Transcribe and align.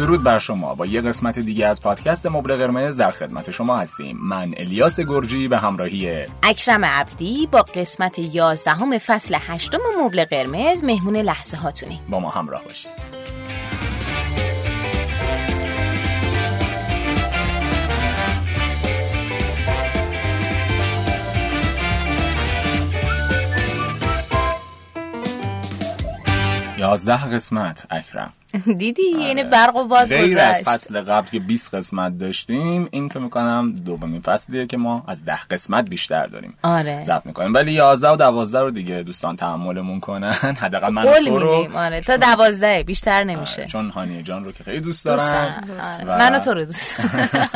درود 0.00 0.22
بر 0.22 0.38
شما. 0.38 0.74
با 0.74 0.86
یه 0.86 1.00
قسمت 1.00 1.38
دیگه 1.38 1.66
از 1.66 1.82
پادکست 1.82 2.26
مبل 2.26 2.56
قرمز 2.56 2.96
در 2.96 3.10
خدمت 3.10 3.50
شما 3.50 3.76
هستیم. 3.76 4.18
من 4.22 4.50
الیاس 4.56 5.00
گرجی 5.00 5.48
به 5.48 5.58
همراهی 5.58 6.26
اکرم 6.42 6.84
عبدی 6.84 7.48
با 7.52 7.62
قسمت 7.62 8.18
11 8.18 8.98
فصل 8.98 9.36
8 9.40 9.74
مبل 9.98 10.24
قرمز 10.24 10.84
مهمون 10.84 11.16
لحظه 11.16 11.56
هاتونی 11.56 12.00
با 12.08 12.20
ما 12.20 12.28
همراه 12.28 12.64
باشید. 12.64 13.19
یازده 26.80 27.24
قسمت 27.34 27.86
اکرم. 27.90 28.32
دیدی؟ 28.76 29.02
یعنی 29.02 29.44
برق 29.44 29.76
و 29.76 29.84
باد 29.88 30.08
غیر 30.08 30.34
گذشت. 30.34 30.38
از 30.40 30.62
فصل 30.64 31.00
قبل 31.00 31.28
که 31.28 31.38
20 31.38 31.74
قسمت 31.74 32.18
داشتیم 32.18 32.88
این 32.90 33.08
فکر 33.08 33.18
می‌کنم 33.18 33.72
دومین 33.72 34.20
فصلیه 34.20 34.66
که 34.66 34.76
ما 34.76 35.04
از 35.06 35.24
ده 35.24 35.40
قسمت 35.50 35.90
بیشتر 35.90 36.26
داریم. 36.26 36.54
آره. 36.62 37.04
ضبط 37.04 37.26
می‌کنیم. 37.26 37.54
ولی 37.54 37.72
11 37.72 38.08
و 38.08 38.16
12 38.16 38.60
رو 38.60 38.70
دیگه 38.70 39.02
دوستان 39.02 39.36
تحملمون 39.36 40.00
کنن. 40.00 40.32
حداقل 40.62 40.92
من 40.92 41.04
تو 41.26 41.38
رو. 41.38 41.68
آره. 41.78 42.00
تا 42.00 42.16
دوازده 42.16 42.82
بیشتر 42.82 43.24
نمیشه. 43.24 43.64
چون 43.66 43.90
هانیه 43.90 44.22
جان 44.22 44.44
رو 44.44 44.52
که 44.52 44.64
خیلی 44.64 44.80
دوست 44.80 45.06
دوست 45.06 45.32
دارم. 45.32 45.68
و- 45.78 46.08
آره. 46.10 46.18
من 46.18 46.34
و 46.36 46.38
تو 46.38 46.54
رو 46.54 46.64
دوست. 46.64 47.00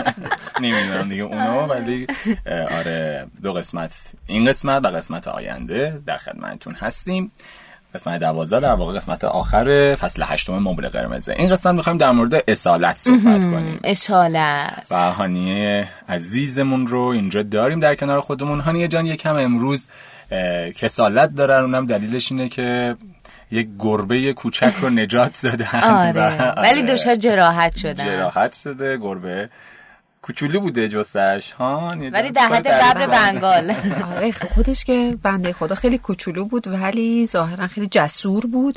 نمی‌دونم 0.61 1.09
دیگه 1.09 1.23
اونو 1.23 1.67
ولی 1.67 2.07
اه، 2.47 2.79
آره 2.79 3.27
دو 3.43 3.53
قسمت. 3.53 3.93
این 4.27 4.45
قسمت 4.45 4.85
و 4.85 4.89
قسمت 4.89 5.29
آینده 5.29 6.01
در 6.07 6.19
خدمتتون 6.19 6.75
هستیم. 6.75 7.33
قسمت 7.95 8.21
دوازده 8.21 8.61
در 8.61 8.73
واقع 8.73 8.93
قسمت 8.93 9.25
آخر 9.25 9.95
فصل 9.95 10.23
هشتم 10.27 10.53
مبل 10.53 10.89
قرمزه. 10.89 11.35
این 11.39 11.49
قسمت 11.49 11.75
می‌خوایم 11.75 11.99
در 11.99 12.11
مورد 12.11 12.45
اصالت 12.49 12.97
صحبت 12.97 13.47
کنیم. 13.47 13.81
اشالت 13.85 14.87
و 14.91 15.13
هانیه 15.13 15.89
عزیزمون 16.09 16.87
رو 16.87 17.01
اینجا 17.01 17.43
داریم 17.43 17.81
در 17.81 17.95
کنار 17.95 18.21
خودمون. 18.21 18.61
هانیه 18.61 18.89
جان 18.89 19.07
یکم 19.07 19.37
امروز 19.37 19.87
کسالت 20.77 21.35
دارن 21.35 21.61
اونم 21.61 21.87
دلیلش 21.87 22.33
اینه 22.33 22.49
که 22.49 22.97
یک 23.51 23.69
گربه 23.79 24.33
کوچک 24.33 24.73
رو 24.81 24.91
نجات 24.91 25.41
دادن. 25.43 25.81
آره. 25.91 26.53
ولی 26.57 26.83
آره. 26.83 26.93
دچار 26.93 27.17
جراحت 27.17 27.77
شدن. 27.77 28.05
جراحت 28.05 28.59
شده 28.65 28.97
گربه. 28.97 29.49
کوچولو 30.25 30.61
بوده 30.61 30.89
جستش. 30.89 31.53
ها 31.53 31.97
ولی 32.13 32.31
در 32.31 32.43
حد 32.43 32.69
ببر 32.69 33.07
بنگال. 33.07 33.75
آره 34.15 34.33
خودش 34.33 34.85
که 34.85 35.17
بنده 35.23 35.53
خدا 35.53 35.75
خیلی 35.75 35.99
کوچولو 35.99 36.45
بود 36.45 36.67
ولی 36.69 37.27
ظاهرا 37.27 37.67
خیلی 37.67 37.87
جسور 37.87 38.47
بود 38.47 38.77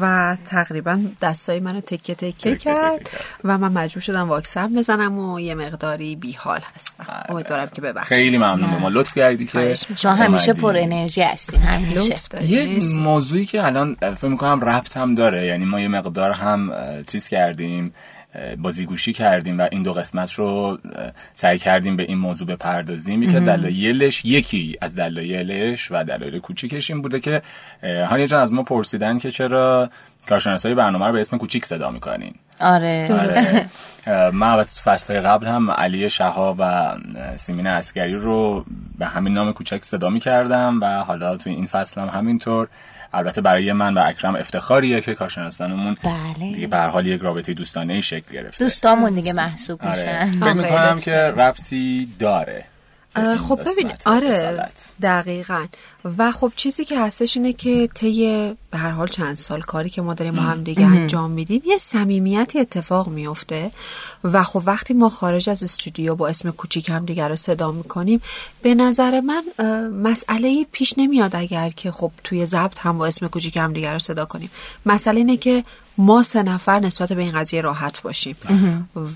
و 0.00 0.36
تقریبا 0.50 1.00
دستای 1.22 1.60
منو 1.60 1.80
تکه 1.80 2.14
تکه, 2.14 2.32
تکه 2.32 2.56
کرد. 2.56 3.10
و 3.44 3.58
من 3.58 3.72
مجبور 3.72 4.02
شدم 4.02 4.28
واکسن 4.28 4.74
بزنم 4.74 5.18
و 5.18 5.40
یه 5.40 5.54
مقداری 5.54 6.16
بیحال 6.16 6.60
هستم. 6.74 7.24
امیدوارم 7.28 7.68
که 7.68 7.80
ببخشید. 7.80 8.18
خیلی 8.18 8.38
ممنون. 8.38 8.70
ما 8.70 8.88
لطف 8.88 9.14
کردی 9.14 9.46
که 9.46 9.74
شما 9.96 10.14
همیشه. 10.14 10.52
پر 10.52 10.76
انرژی 10.76 11.22
هستین. 11.22 11.62
همیشه. 11.62 12.14
یه. 12.42 12.78
موضوعی 12.98 13.44
که 13.44 13.66
الان 13.66 13.96
فکر 14.00 14.28
می‌کنم 14.28 14.64
ربط 14.64 14.96
هم 14.96 15.14
داره 15.14 15.46
یعنی 15.46 15.64
ما 15.64 15.80
یه 15.80 15.88
مقدار 15.88 16.30
هم 16.32 16.72
چیز 17.06 17.28
کردیم. 17.28 17.92
بازیگوشی 18.58 19.12
کردیم 19.12 19.58
و 19.58 19.68
این 19.70 19.82
دو 19.82 19.92
قسمت 19.92 20.32
رو 20.32 20.78
سعی 21.32 21.58
کردیم 21.58 21.96
به 21.96 22.02
این 22.02 22.18
موضوع 22.18 22.48
بپردازیم. 22.48 23.32
که 23.32 23.40
دلایلش 23.40 24.24
یکی 24.24 24.76
از 24.80 24.94
دلایلش 24.94 25.90
و 25.90 26.04
دلایل 26.04 26.38
کوچیکش 26.38 26.90
این 26.90 27.02
بوده 27.02 27.20
که 27.20 27.42
اه، 27.82 28.04
هانیه 28.04 28.26
جان 28.26 28.40
از 28.42 28.52
ما 28.52 28.62
پرسیدن 28.62 29.18
که 29.18 29.30
چرا 29.30 29.90
کارشناسای 30.28 30.74
برنامه 30.74 31.06
رو 31.06 31.12
به 31.12 31.20
اسم 31.20 31.38
کوچیک 31.38 31.64
صدا 31.64 31.90
می‌کنین؟ 31.90 32.34
آره. 32.60 33.08
آره. 33.10 33.66
من 34.30 34.48
البته 34.48 34.70
تو 34.74 34.90
فصل 34.90 35.20
قبل 35.20 35.46
هم 35.46 35.70
علی 35.70 36.10
شها 36.10 36.56
و 36.58 36.94
سیمین 37.36 37.66
اسکری 37.66 38.14
رو 38.14 38.64
به 38.98 39.06
همین 39.06 39.34
نام 39.34 39.52
کوچک 39.52 39.82
صدا 39.82 40.10
می 40.10 40.20
کردم 40.20 40.78
و 40.80 40.86
حالا 40.86 41.36
تو 41.36 41.50
این 41.50 41.66
فصل 41.66 42.00
هم 42.00 42.08
همینطور. 42.08 42.68
البته 43.12 43.40
برای 43.40 43.72
من 43.72 43.94
و 43.94 44.02
اکرم 44.06 44.34
افتخاریه 44.34 45.00
که 45.00 45.14
کارشناسانمون 45.14 45.96
بله. 46.02 46.52
دیگه 46.52 46.66
به 46.66 46.76
هر 46.76 46.88
حال 46.88 47.06
یک 47.06 47.22
رابطه 47.22 47.54
دوستانه 47.54 47.92
ای 47.92 48.02
شکل 48.02 48.32
گرفته 48.32 48.64
دوستامون 48.64 49.14
دیگه 49.14 49.32
محسوب 49.32 49.82
آره. 49.82 49.90
میشن 49.90 50.30
فکر 50.30 50.44
آره، 50.44 50.52
می‌کنم 50.52 50.94
لطف 50.94 51.02
که 51.02 51.16
ربطی 51.16 52.08
داره 52.18 52.64
خب 53.14 53.60
ببین 53.66 53.92
آره 54.06 54.28
اصالت. 54.28 54.92
دقیقا. 55.02 55.66
و 56.18 56.32
خب 56.32 56.52
چیزی 56.56 56.84
که 56.84 57.00
هستش 57.00 57.36
اینه 57.36 57.52
که 57.52 57.88
طی 57.94 58.52
به 58.70 58.78
هر 58.78 58.90
حال 58.90 59.08
چند 59.08 59.34
سال 59.34 59.60
کاری 59.60 59.90
که 59.90 60.02
ما 60.02 60.14
داریم 60.14 60.36
با 60.36 60.42
هم 60.42 60.64
دیگه 60.64 60.86
انجام 60.86 61.30
میدیم 61.30 61.62
یه 61.66 61.78
صمیمیتی 61.78 62.60
اتفاق 62.60 63.08
میفته 63.08 63.70
و 64.24 64.42
خب 64.42 64.62
وقتی 64.66 64.94
ما 64.94 65.08
خارج 65.08 65.50
از 65.50 65.62
استودیو 65.62 66.14
با 66.14 66.28
اسم 66.28 66.50
کوچیک 66.50 66.90
هم 66.90 67.04
دیگر 67.04 67.28
رو 67.28 67.36
صدا 67.36 67.72
می‌کنیم 67.72 68.20
به 68.62 68.74
نظر 68.74 69.20
من 69.20 69.44
مسئله 69.90 70.66
پیش 70.72 70.94
نمیاد 70.96 71.36
اگر 71.36 71.70
که 71.70 71.92
خب 71.92 72.12
توی 72.24 72.46
ضبط 72.46 72.78
هم 72.78 72.98
با 72.98 73.06
اسم 73.06 73.28
کوچیک 73.28 73.56
هم 73.56 73.72
دیگر 73.72 73.92
رو 73.92 73.98
صدا 73.98 74.24
کنیم. 74.24 74.50
مسئله 74.86 75.16
اینه 75.16 75.36
که 75.36 75.64
ما 75.98 76.22
سه 76.22 76.42
نفر 76.42 76.80
نسبت 76.80 77.12
به 77.12 77.22
این 77.22 77.32
قضیه 77.32 77.60
راحت 77.60 78.02
باشیم 78.02 78.36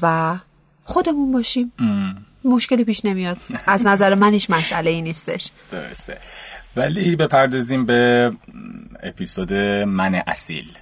و 0.03 0.37
خودمون 0.85 1.33
باشیم. 1.33 1.73
مشکلی 2.45 2.85
پیش 2.85 3.05
نمیاد. 3.05 3.37
از 3.67 3.87
نظر 3.87 4.15
من 4.15 4.33
هیچ 4.33 4.51
مسئله 4.51 4.91
ای 4.91 5.03
نیستش. 5.03 5.51
درسته. 5.73 6.19
ولی 6.77 7.17
بپردازیم 7.17 7.87
به 7.87 8.33
اپیزود 9.03 9.53
من 9.85 10.23
اصیل. 10.27 10.73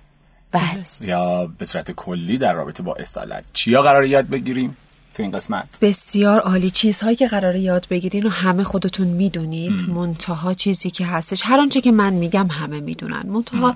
بله. 0.52 0.84
یا 1.02 1.46
به 1.58 1.64
صورت 1.64 1.90
کلی 1.90 2.38
در 2.38 2.52
رابطه 2.52 2.82
با 2.82 2.94
اصالت 2.94 3.44
چیا 3.52 3.82
قرار 3.82 4.04
یاد 4.04 4.28
بگیریم؟ 4.28 4.76
تو 5.14 5.22
این 5.22 5.32
قسمت. 5.32 5.68
بسیار 5.80 6.40
عالی. 6.40 6.70
چیزهایی 6.70 7.16
که 7.16 7.28
قراره 7.28 7.60
یاد 7.60 7.86
بگیرین 7.90 8.26
و 8.26 8.28
همه 8.28 8.62
خودتون 8.62 9.06
می‌دونید. 9.06 9.88
منتها 9.88 10.54
چیزی 10.54 10.90
که 10.90 11.06
هستش. 11.06 11.42
هر 11.44 11.60
آنچه 11.60 11.80
که 11.80 11.92
من 11.92 12.12
میگم 12.12 12.46
همه 12.46 12.80
می‌دونن. 12.80 13.22
منتها 13.26 13.74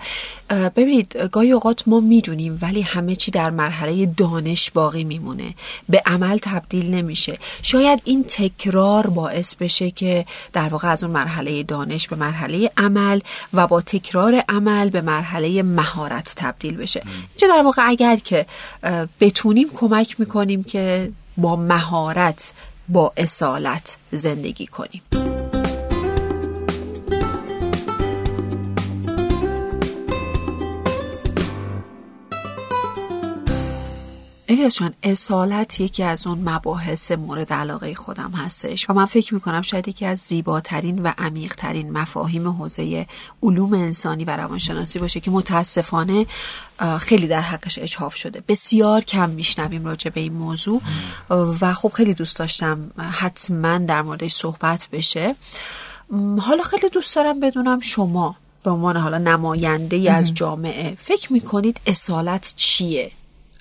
ببینید 0.51 1.17
گاهی 1.33 1.53
اوقات 1.53 1.89
ما 1.89 2.01
می‌دونیم 2.01 2.59
ولی 2.63 2.81
همه 2.81 3.17
چی 3.17 3.31
در 3.31 3.51
مرحله 3.51 4.07
دانش 4.07 4.71
باقی 4.71 5.05
میمونه. 5.05 5.55
به 5.89 6.03
عمل 6.07 6.39
تبدیل 6.43 6.95
نمیشه. 6.95 7.39
شاید 7.63 8.03
این 8.05 8.25
تکرار 8.25 9.07
باعث 9.07 9.55
بشه 9.55 9.91
که 9.91 10.27
در 10.53 10.69
واقع 10.69 10.89
از 10.89 11.05
اون 11.05 11.13
مرحله 11.13 11.63
دانش 11.63 12.09
به 12.09 12.17
مرحله 12.17 12.71
عمل 12.77 13.21
و 13.53 13.67
با 13.67 13.81
تکرار 13.81 14.43
عمل 14.49 14.91
به 14.91 15.01
مرحله 15.01 15.63
مهارت 15.63 16.33
تبدیل 16.37 16.77
بشه. 16.77 17.03
اینجا 17.05 17.57
در 17.57 17.63
واقع 17.63 17.83
اگر 17.87 18.17
که 18.17 18.47
بتونیم 19.21 19.69
کمک 19.75 20.21
می‌کنیم 20.21 20.65
که 20.65 21.13
با 21.37 21.57
مهارت 21.57 22.53
با 22.89 23.13
اصالت 23.17 23.97
زندگی 24.11 24.67
کنیم. 24.67 25.03
الیاس 34.57 34.79
جان 34.79 34.95
اصالت 35.03 35.81
یکی 35.81 36.03
از 36.03 36.27
اون 36.27 36.39
مباحث 36.39 37.13
مورد 37.13 37.53
علاقه 37.53 37.95
خودم 37.95 38.31
هستش 38.31 38.91
و 38.91 38.93
من 38.93 39.07
فکر 39.07 39.35
می‌کنم 39.35 39.63
شاید 39.63 39.89
یکی 39.89 40.07
از 40.07 40.19
زیباترین 40.19 41.03
و 41.03 41.13
عمیقترین 41.19 41.91
مفاهیم 41.93 42.49
حوزه 42.49 43.07
علوم 43.43 43.75
انسانی 43.75 44.25
و 44.25 44.37
روانشناسی 44.37 44.99
باشه 44.99 45.21
که 45.21 45.31
متاسفانه 45.31 46.27
خیلی 47.01 47.27
در 47.27 47.41
حقش 47.41 47.79
اجحاف 47.79 48.15
شده. 48.15 48.43
بسیار 48.49 49.01
کم 49.01 49.31
میشنویم 49.31 49.85
راجع 49.85 50.11
به 50.11 50.21
این 50.21 50.33
موضوع 50.33 50.83
و 51.31 51.75
خب 51.75 51.93
خیلی 51.93 52.15
دوست 52.15 52.37
داشتم 52.37 52.91
حتما 52.99 53.79
در 53.79 54.03
موردش 54.03 54.33
صحبت 54.33 54.89
بشه. 54.93 55.35
حالا 56.41 56.63
خیلی 56.63 56.89
دوست 56.89 57.17
دارم 57.17 57.41
بدونم 57.41 57.81
شما 57.81 58.37
به 58.63 58.71
عنوان 58.71 58.97
حالا 58.97 59.19
نماینده 59.19 59.97
ای 59.97 60.09
از 60.09 60.35
جامعه 60.35 60.97
فکر 61.01 61.33
می‌کنید 61.33 61.81
اصالت 61.87 62.53
چیه؟ 62.57 63.11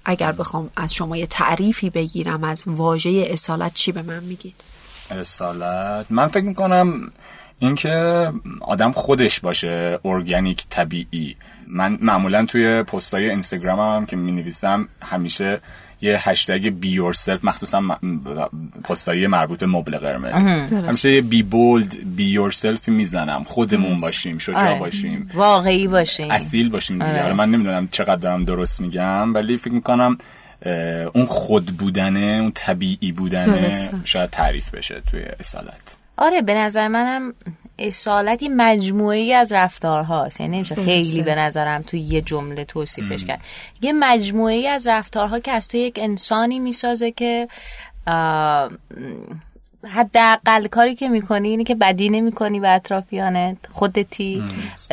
اگر 0.06 0.32
بخوام 0.32 0.70
از 0.76 0.94
شما 0.94 1.18
یه 1.18 1.28
تعریفی 1.28 1.90
بگیرم 1.90 2.44
از 2.44 2.64
واژه 2.68 3.28
اصالت 3.30 3.74
چی 3.74 3.92
به 3.92 4.02
من 4.02 4.24
میگید؟ 4.24 4.56
اصالت؟ 5.12 6.06
من 6.10 6.28
فکر 6.28 6.44
می‌کنم 6.44 7.12
اینکه 7.60 8.32
آدم 8.62 8.92
خودش 8.92 9.40
باشه 9.40 10.00
ارگانیک 10.06 10.66
طبیعی. 10.70 11.36
من 11.68 11.98
معمولا 12.02 12.46
توی 12.46 12.84
پستای 12.84 13.30
اینستاگرام 13.30 13.80
هم 13.80 14.06
که 14.06 14.16
می 14.16 14.32
نویسم 14.32 14.88
همیشه 15.02 15.60
یه 16.06 16.30
هشتگ 16.30 16.70
be 16.70 16.90
yourself 16.90 17.46
مخصوصا 17.46 17.82
پستایی 18.84 19.28
مربوط 19.28 19.60
به 19.60 19.66
مبل 19.66 19.98
قرمز. 19.98 20.46
همیشه 20.72 21.14
یه 21.14 21.22
be 21.22 21.44
bold 21.44 22.16
be 22.16 22.26
yourself 22.26 22.90
می‌زنم. 22.90 23.44
خودمون 23.44 23.98
باشیم 23.98 24.38
شجاع 24.38 24.70
آره. 24.70 24.80
باشیم. 24.80 25.32
واقعی 25.34 25.88
باشین 25.88 26.32
اصیل 26.32 26.70
باشیم 26.70 27.00
دیگه. 27.00 27.12
آره. 27.12 27.22
حالا 27.22 27.34
من 27.34 27.52
نمی‌دونم 27.52 27.88
چقدر 27.92 28.16
دارم 28.16 28.44
درست 28.44 28.82
میگم 28.82 29.34
ولی 29.34 29.58
فکر 29.58 29.74
می‌کنم 29.74 30.18
اون 31.14 31.26
خود 31.26 31.66
بودنه 31.66 32.20
اون 32.20 32.52
طبیعی 32.56 33.12
بودنه 33.12 33.58
درسته. 33.58 33.98
شاید 34.04 34.30
تعریف 34.30 34.76
بشه 34.76 35.02
توی 35.12 35.22
اصالت. 35.40 35.98
آره 36.18 36.42
به 36.42 36.54
نظر 36.54 36.88
منم 36.88 37.34
اصالتی 37.80 38.50
مجموعه 38.50 39.18
ای 39.18 39.34
از 39.34 39.54
رفتارهاست. 39.54 40.42
یعنی 40.42 40.56
نمیشه 40.56 40.76
خیلی 40.76 41.22
به 41.22 41.36
نظرم 41.36 41.82
توی 41.82 42.00
یه 42.00 42.22
جمله 42.22 42.64
توصیفش 42.64 43.26
کرد. 43.26 43.42
یه 43.82 43.94
مجموعه 43.94 44.54
ای 44.54 44.68
از 44.68 44.88
رفتارها 44.88 45.40
که 45.40 45.52
از 45.52 45.68
تو 45.68 45.78
یک 45.78 46.00
انسانی 46.02 46.60
می‌سازه 46.60 47.12
که 47.12 47.48
حداقل 49.94 50.68
کاری 50.68 50.96
که 50.96 51.10
می‌کنی 51.10 51.50
اینه 51.50 51.64
که 51.64 51.76
بدی 51.76 52.10
نمی‌کنی 52.10 52.60
به 52.60 52.70
اطرافیانت 52.70 53.58
خودتی. 53.72 54.44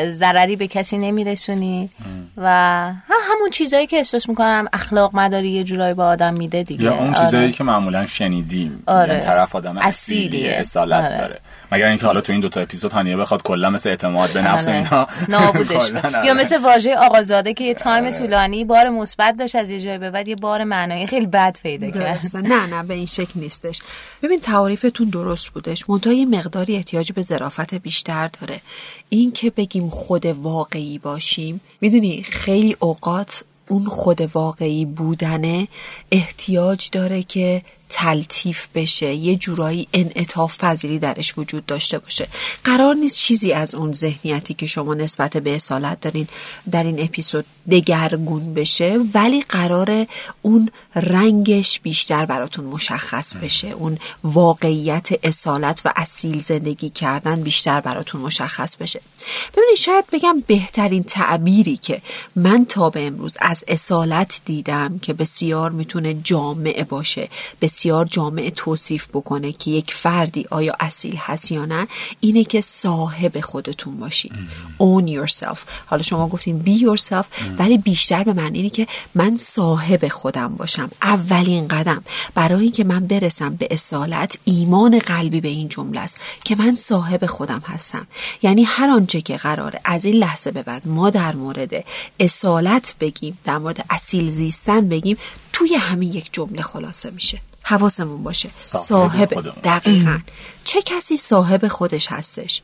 ضرری 0.08 0.56
به 0.56 0.66
کسی 0.66 0.98
نمیرسونی. 0.98 1.90
و 2.36 2.48
همون 3.08 3.50
چیزایی 3.52 3.86
که 3.86 3.96
احساس 3.96 4.28
می‌کنم 4.28 4.68
اخلاق 4.72 5.16
مداری 5.16 5.48
یه 5.48 5.64
جورایی 5.64 5.94
به 5.94 6.02
آدم 6.02 6.34
میده 6.34 6.62
دیگه. 6.62 6.84
یا 6.84 6.94
اون 6.94 7.14
چیزایی 7.14 7.44
آره. 7.44 7.52
که 7.52 7.64
معمولا 7.64 8.06
شنیدیم. 8.06 8.82
آره. 8.86 9.08
یعنی 9.08 9.24
طرف 9.24 9.56
آدم 9.56 9.78
اصیلی 9.78 10.48
اصالت 10.48 11.04
آره. 11.04 11.18
داره. 11.18 11.40
مگر 11.72 11.86
اینکه 11.86 12.06
حالا 12.06 12.20
تو 12.20 12.32
این 12.32 12.40
دوتا 12.40 12.60
اپیزود 12.60 12.92
هانیه 12.92 13.16
بخواد 13.16 13.42
کلا 13.42 13.70
مثل 13.70 13.88
اعتماد 13.88 14.30
به 14.30 14.42
نفس 14.42 14.68
آره. 14.68 14.76
اینا 14.76 15.06
نابودش. 15.28 15.92
یا 16.26 16.34
مثل 16.34 16.62
واژه 16.62 16.96
آقازاده 16.96 17.54
که 17.54 17.64
یه 17.64 17.74
تایم 17.74 18.04
آره. 18.04 18.18
طولانی 18.18 18.64
بار 18.64 18.88
مثبت 18.88 19.36
داشت 19.36 19.56
از 19.56 19.70
یه 19.70 19.80
جای 19.80 19.98
به 19.98 20.10
بعد 20.10 20.28
یه 20.28 20.36
بار 20.36 20.64
معنایی 20.64 21.06
خیلی 21.06 21.26
بد 21.26 21.56
پیدا 21.62 21.90
کرد. 21.90 22.22
نه 22.34 22.66
نه 22.66 22.82
به 22.82 22.94
این 22.94 23.06
شکل 23.06 23.40
نیستش. 23.40 23.80
ببین 24.22 24.40
تعریفتون 24.82 25.08
درست 25.08 25.48
بودش. 25.48 25.90
منتها 25.90 26.12
یه 26.12 26.26
مقداری 26.26 26.76
احتیاج 26.76 27.12
به 27.12 27.22
ظرافت 27.22 27.74
بیشتر 27.74 28.28
داره. 28.28 28.60
این 29.08 29.32
که 29.32 29.50
بگیم 29.50 29.88
خود 29.90 30.26
واقعی 30.26 30.98
باشیم 30.98 31.60
می‌دونی 31.80 32.22
خیلی 32.22 32.76
اوقات 32.80 33.44
اون 33.68 33.84
خود 33.84 34.20
واقعی 34.20 34.84
بودنه 34.84 35.68
احتیاج 36.12 36.88
داره 36.92 37.22
که 37.22 37.62
تلطیف 37.94 38.68
بشه 38.74 39.14
یه 39.14 39.36
جورایی 39.36 39.88
انعطاف 39.92 40.58
پذیری 40.58 40.98
درش 40.98 41.38
وجود 41.38 41.66
داشته 41.66 41.98
باشه. 41.98 42.28
قرار 42.64 42.94
نیست 42.94 43.18
چیزی 43.18 43.52
از 43.52 43.74
اون 43.74 43.92
ذهنیتی 43.92 44.54
که 44.54 44.66
شما 44.66 44.94
نسبت 44.94 45.36
به 45.36 45.54
اصالت 45.54 46.00
دارین 46.00 46.28
در 46.70 46.84
این 46.84 47.02
اپیزود 47.02 47.44
دگرگون 47.70 48.54
بشه 48.54 48.98
ولی 49.14 49.40
قرار 49.40 50.06
اون 50.42 50.68
رنگش 50.94 51.80
بیشتر 51.80 52.26
براتون 52.26 52.64
مشخص 52.64 53.34
بشه. 53.34 53.68
اون 53.68 53.98
واقعیت 54.24 55.08
اصالت 55.22 55.82
و 55.84 55.92
اصیل 55.96 56.40
زندگی 56.40 56.90
کردن 56.90 57.40
بیشتر 57.40 57.80
براتون 57.80 58.20
مشخص 58.20 58.76
بشه. 58.76 59.00
ببینید 59.56 59.76
شاید 59.76 60.04
بگم 60.12 60.42
بهترین 60.46 61.02
تعبیری 61.02 61.76
که 61.76 62.02
من 62.36 62.64
تا 62.64 62.90
به 62.90 63.06
امروز 63.06 63.36
از 63.40 63.64
اصالت 63.68 64.40
دیدم 64.44 64.98
که 64.98 65.12
بسیار 65.12 65.70
می‌تونه 65.70 66.14
جامعه 66.14 66.84
باشه 66.84 67.28
بسیار 67.60 67.81
جامعه 67.86 68.50
توصیف 68.50 69.08
بکنه 69.08 69.52
که 69.52 69.70
یک 69.70 69.94
فردی 69.94 70.46
آیا 70.50 70.72
اصیل 70.80 71.16
هست 71.16 71.52
یا 71.52 71.64
نه 71.64 71.86
اینه 72.20 72.44
که 72.44 72.60
صاحب 72.60 73.40
خودتون 73.40 73.96
باشین 73.96 74.32
own 74.80 75.08
yourself. 75.08 75.58
حالا 75.86 76.02
شما 76.02 76.28
گفتین 76.28 76.62
be 76.66 76.80
yourself 76.80 77.26
ولی 77.58 77.78
بیشتر 77.78 78.24
به 78.24 78.32
معنی 78.32 78.58
اینه 78.58 78.70
که 78.70 78.86
من 79.14 79.36
صاحب 79.36 80.08
خودم 80.08 80.48
باشم 80.48 80.90
اولین 81.02 81.68
قدم. 81.68 82.04
برای 82.34 82.62
اینکه 82.62 82.84
من 82.84 83.06
برسم 83.06 83.54
به 83.54 83.68
اصالت 83.70 84.38
ایمان 84.44 84.98
قلبی 84.98 85.40
به 85.40 85.48
این 85.48 85.68
جمله 85.68 86.00
است 86.00 86.18
که 86.44 86.56
من 86.56 86.74
صاحب 86.74 87.26
خودم 87.26 87.62
هستم. 87.66 88.06
یعنی 88.42 88.64
هر 88.64 88.90
آنچه 88.90 89.20
که 89.20 89.36
قراره 89.36 89.80
از 89.84 90.04
این 90.04 90.14
لحظه 90.14 90.50
به 90.50 90.62
بعد 90.62 90.88
ما 90.88 91.10
در 91.10 91.34
مورد 91.34 91.84
اصالت 92.20 92.94
بگیم 93.00 93.38
در 93.44 93.58
مورد 93.58 93.84
اصیل 93.90 94.28
زیستن 94.28 94.88
بگیم 94.88 95.16
توی 95.52 95.74
همین 95.74 96.12
یک 96.12 96.28
جمله 96.32 96.62
خلاصه 96.62 97.10
میشه. 97.10 97.40
حواسمون 97.62 98.22
باشه. 98.22 98.50
صاحب, 98.58 99.28
دقیقا. 99.64 100.18
چه 100.64 100.82
کسی 100.82 101.16
صاحب 101.16 101.68
خودش 101.68 102.06
هستش؟ 102.10 102.62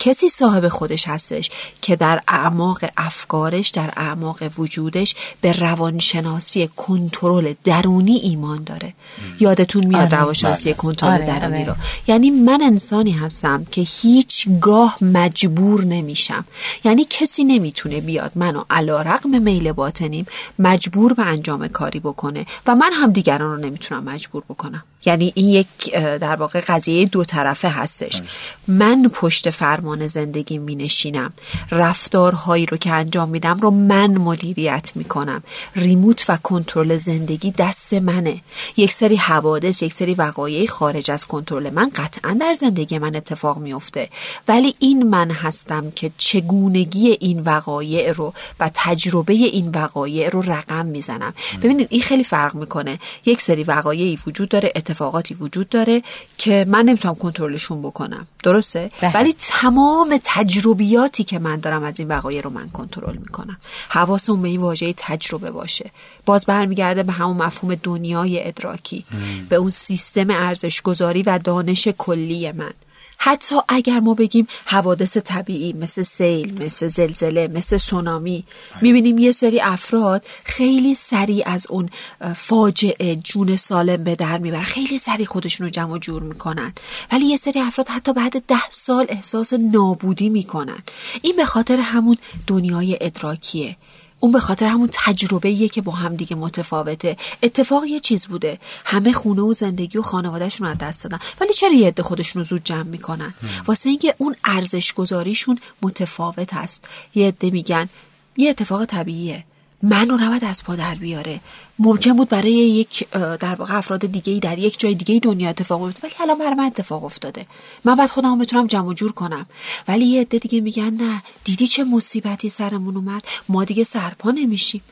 کسی 0.00 0.28
صاحب 0.28 0.68
خودش 0.68 1.08
هستش 1.08 1.50
که 1.82 1.96
در 1.96 2.20
اعماق 2.28 2.84
افکارش 2.96 3.68
در 3.68 3.92
اعماق 3.96 4.42
وجودش 4.58 5.14
به 5.40 5.52
روانشناسی 5.52 6.68
کنترل 6.76 7.54
درونی 7.64 8.16
ایمان 8.16 8.64
داره 8.64 8.94
یادتون 9.40 9.86
میاد 9.86 10.14
آره. 10.14 10.20
روانشناسی 10.20 10.64
بله. 10.64 10.74
کنترل 10.74 11.12
آره، 11.12 11.26
درونی 11.26 11.62
آره. 11.62 11.64
رو 11.64 11.74
یعنی 12.06 12.30
من 12.30 12.62
انسانی 12.62 13.10
هستم 13.10 13.64
که 13.70 13.80
هیچگاه 13.80 14.96
مجبور 15.04 15.84
نمیشم 15.84 16.44
یعنی 16.84 17.06
کسی 17.10 17.44
نمی‌تونه 17.44 18.00
بیاد 18.00 18.32
منو 18.36 18.64
علا 18.70 19.02
رقم 19.02 19.42
میل 19.42 19.72
باطنیم 19.72 20.26
مجبور 20.58 21.14
به 21.14 21.26
انجام 21.26 21.68
کاری 21.68 22.00
بکنه 22.00 22.46
و 22.66 22.74
من 22.74 22.92
هم 22.92 23.12
دیگران 23.12 23.50
رو 23.50 23.56
نمی‌تونم 23.56 24.04
مجبور 24.04 24.42
بکنم 24.48 24.84
یعنی 25.04 25.32
این 25.34 25.48
یک 25.48 25.94
در 25.94 26.36
واقع 26.36 26.60
قضیه 26.60 27.06
دو 27.06 27.24
طرفه 27.24 27.68
هستش. 27.68 28.22
من 28.68 29.10
پشت 29.12 29.50
فرمان 29.50 30.06
زندگی 30.06 30.58
می 30.58 30.74
نشینم 30.74 31.32
رفتارهایی 31.70 32.66
رو 32.66 32.76
که 32.76 32.90
انجام 32.90 33.28
میدم 33.28 33.60
رو 33.60 33.70
من 33.70 34.18
مدیریت 34.18 34.92
می 34.94 35.04
کنم 35.04 35.42
ریموت 35.76 36.24
و 36.28 36.36
کنترل 36.36 36.96
زندگی 36.96 37.50
دست 37.50 37.94
منه. 37.94 38.40
یک 38.76 38.92
سری 38.92 39.16
حوادث 39.16 39.82
یک 39.82 39.92
سری 39.92 40.14
وقایع 40.14 40.66
خارج 40.66 41.10
از 41.10 41.26
کنترل 41.26 41.70
من 41.70 41.90
قطعا 41.94 42.36
در 42.40 42.54
زندگی 42.54 42.98
من 42.98 43.16
اتفاق 43.16 43.58
میفته 43.58 44.08
ولی 44.48 44.74
این 44.78 45.02
من 45.02 45.30
هستم 45.30 45.90
که 45.90 46.10
چگونگی 46.18 47.16
این 47.20 47.40
وقایع 47.40 48.12
رو 48.12 48.32
و 48.60 48.70
تجربه 48.74 49.32
این 49.32 49.68
وقایع 49.68 50.28
رو 50.28 50.42
رقم 50.42 50.86
می‌زنم. 50.86 51.34
ببینید 51.62 51.86
این 51.90 52.02
خیلی 52.02 52.24
فرق 52.24 52.54
می‌کنه. 52.54 52.98
یک 53.26 53.40
سری 53.40 53.64
وقایعی 53.64 54.18
وجود 54.26 54.48
داره 54.48 54.72
اتفاقاتی 54.90 55.34
وجود 55.34 55.68
داره 55.68 56.02
که 56.38 56.64
من 56.68 56.84
نمی‌تونم 56.84 57.14
کنترلشون 57.14 57.82
بکنم. 57.82 58.26
درسته؟ 58.42 58.90
بله. 59.00 59.14
ولی 59.14 59.34
تمام 59.38 60.20
تجربیاتی 60.24 61.24
که 61.24 61.38
من 61.38 61.56
دارم 61.60 61.82
از 61.82 61.98
این 61.98 62.08
وقایع 62.08 62.40
رو 62.40 62.50
من 62.50 62.68
کنترل 62.68 63.16
می‌کنم. 63.16 63.56
حواسمون 63.88 64.42
به 64.42 64.48
این 64.48 64.60
واژه 64.60 64.94
تجربه 64.96 65.50
باشه. 65.50 65.90
باز 66.26 66.46
برمیگرده 66.46 67.02
به 67.02 67.12
همون 67.12 67.36
مفهوم 67.36 67.74
دنیای 67.74 68.48
ادراکی. 68.48 69.04
به 69.48 69.56
اون 69.56 69.70
سیستم 69.70 70.30
ارزش 70.30 70.82
گذاری 70.82 71.22
و 71.22 71.38
دانش 71.38 71.88
کلی 71.98 72.52
من. 72.52 72.72
حتی 73.22 73.56
اگر 73.68 74.00
ما 74.00 74.14
بگیم 74.14 74.48
حوادث 74.64 75.16
طبیعی 75.16 75.72
مثل 75.72 76.02
سیل 76.02 76.64
مثل 76.64 76.86
زلزله 76.86 77.48
مثل 77.48 77.76
سونامی 77.76 78.44
می‌بینیم 78.80 79.18
یه 79.18 79.32
سری 79.32 79.60
افراد 79.60 80.24
خیلی 80.44 80.94
سریع 80.94 81.48
از 81.48 81.66
اون 81.66 81.88
فاجعه 82.34 83.16
جون 83.16 83.56
سالم 83.56 84.04
به 84.04 84.16
در 84.16 84.38
می‌برن. 84.38 84.62
خیلی 84.62 84.98
سریع 84.98 85.26
خودشون 85.26 85.66
رو 85.66 85.70
جمع 85.70 85.98
جور 85.98 86.22
می‌کنن. 86.22 86.72
ولی 87.12 87.26
یه 87.26 87.36
سری 87.36 87.60
افراد 87.60 87.88
حتی 87.88 88.12
بعد 88.12 88.46
ده 88.46 88.70
سال 88.70 89.06
احساس 89.08 89.52
نابودی 89.52 90.28
می‌کنن. 90.28 90.78
این 91.22 91.36
به 91.36 91.44
خاطر 91.44 91.80
همون 91.80 92.16
دنیای 92.46 92.98
ادراکیه. 93.00 93.76
اون 94.20 94.32
به 94.32 94.40
خاطر 94.40 94.66
همون 94.66 94.88
تجربه 94.92 95.68
که 95.68 95.82
با 95.82 95.92
هم 95.92 96.16
دیگه 96.16 96.36
متفاوته. 96.36 97.16
اتفاق 97.42 97.84
یه 97.84 98.00
چیز 98.00 98.26
بوده. 98.26 98.58
همه 98.84 99.12
خونه 99.12 99.42
و 99.42 99.52
زندگی 99.52 99.98
و 99.98 100.02
خانوادهشون 100.02 100.66
رو 100.66 100.72
از 100.72 100.78
دست 100.78 101.02
دادن. 101.02 101.18
ولی 101.40 101.52
چرا 101.52 101.72
یه 101.72 101.86
عده 101.86 102.02
خودشون 102.02 102.40
رو 102.40 102.48
زود 102.48 102.64
جمع 102.64 102.82
می‌کنن؟ 102.82 103.34
واسه 103.66 103.88
اینکه 103.88 104.14
اون 104.18 104.36
ارزش 104.44 104.92
گذاریشون 104.92 105.58
متفاوت 105.82 106.54
هست. 106.54 106.88
یه 107.14 107.28
عده 107.28 107.50
میگن 107.50 107.88
یه 108.36 108.50
اتفاق 108.50 108.84
طبیعیه. 108.84 109.44
من 109.82 110.08
رو 110.08 110.16
نباید 110.16 110.44
از 110.44 110.64
پا 110.64 110.76
در 110.76 110.94
بیاره. 110.94 111.40
ممکن 111.82 112.12
بود 112.12 112.28
برای 112.28 112.52
یک 112.52 113.08
در 113.12 113.54
واقع 113.54 113.76
افراد 113.76 114.06
دیگه 114.06 114.38
در 114.38 114.58
یک 114.58 114.80
جای 114.80 114.94
دیگه 114.94 115.20
دنیا 115.20 115.48
اتفاق 115.50 115.82
افتاده 115.82 116.08
ولی 116.08 116.14
الان 116.20 116.38
برای 116.38 116.54
من 116.54 116.64
اتفاق 116.64 117.04
افتاده. 117.04 117.46
من 117.84 117.94
باید 117.94 118.10
خودم 118.10 118.38
بتونم 118.38 118.66
جمع 118.66 118.94
جور 118.94 119.12
کنم. 119.12 119.46
ولی 119.88 120.04
یه 120.04 120.20
عده 120.20 120.38
دیگه 120.38 120.60
میگن 120.60 120.94
نه 120.94 121.22
دیدی 121.44 121.66
چه 121.66 121.84
مصیبتی 121.84 122.48
سرمون 122.48 122.96
اومد؟ 122.96 123.24
ما 123.48 123.64
دیگه 123.64 123.84
سرپا 123.84 124.30
نمیشیم. 124.30 124.82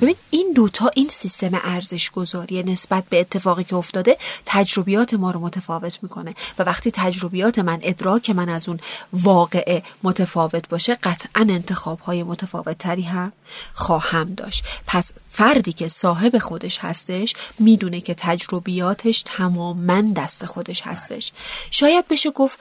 ببین 0.00 0.16
این 0.30 0.52
دوتا 0.56 0.90
این 0.94 1.08
سیستم 1.08 1.50
ارزش 1.64 2.10
گذاری 2.10 2.62
نسبت 2.62 3.04
به 3.10 3.20
اتفاقی 3.20 3.64
که 3.64 3.76
افتاده 3.76 4.16
تجربیات 4.46 5.14
ما 5.14 5.30
رو 5.30 5.40
متفاوت 5.40 5.98
می‌کنه. 6.02 6.34
و 6.58 6.62
وقتی 6.62 6.90
تجربیات 6.90 7.58
من 7.58 7.78
ادراک 7.82 8.30
من 8.30 8.48
از 8.48 8.68
اون 8.68 8.80
واقعه 9.12 9.82
متفاوت 10.02 10.68
باشه 10.68 10.94
قطعا 10.94 11.46
انتخاب 11.50 12.00
های 12.00 12.22
متفاوت 12.22 12.78
تری 12.78 13.02
هم 13.02 13.32
خواهم 13.74 14.34
داشت. 14.34 14.64
پس 14.86 15.12
فردی 15.30 15.72
که 15.72 15.88
صاحب 15.88 16.33
خودش 16.38 16.78
هستش 16.78 17.34
می‌دونه 17.58 18.00
که 18.00 18.14
تجربیاتش 18.18 19.22
تماما 19.22 20.02
دست 20.16 20.46
خودش 20.46 20.82
هستش. 20.82 21.32
شاید 21.70 22.08
بشه 22.08 22.30
گفت 22.30 22.58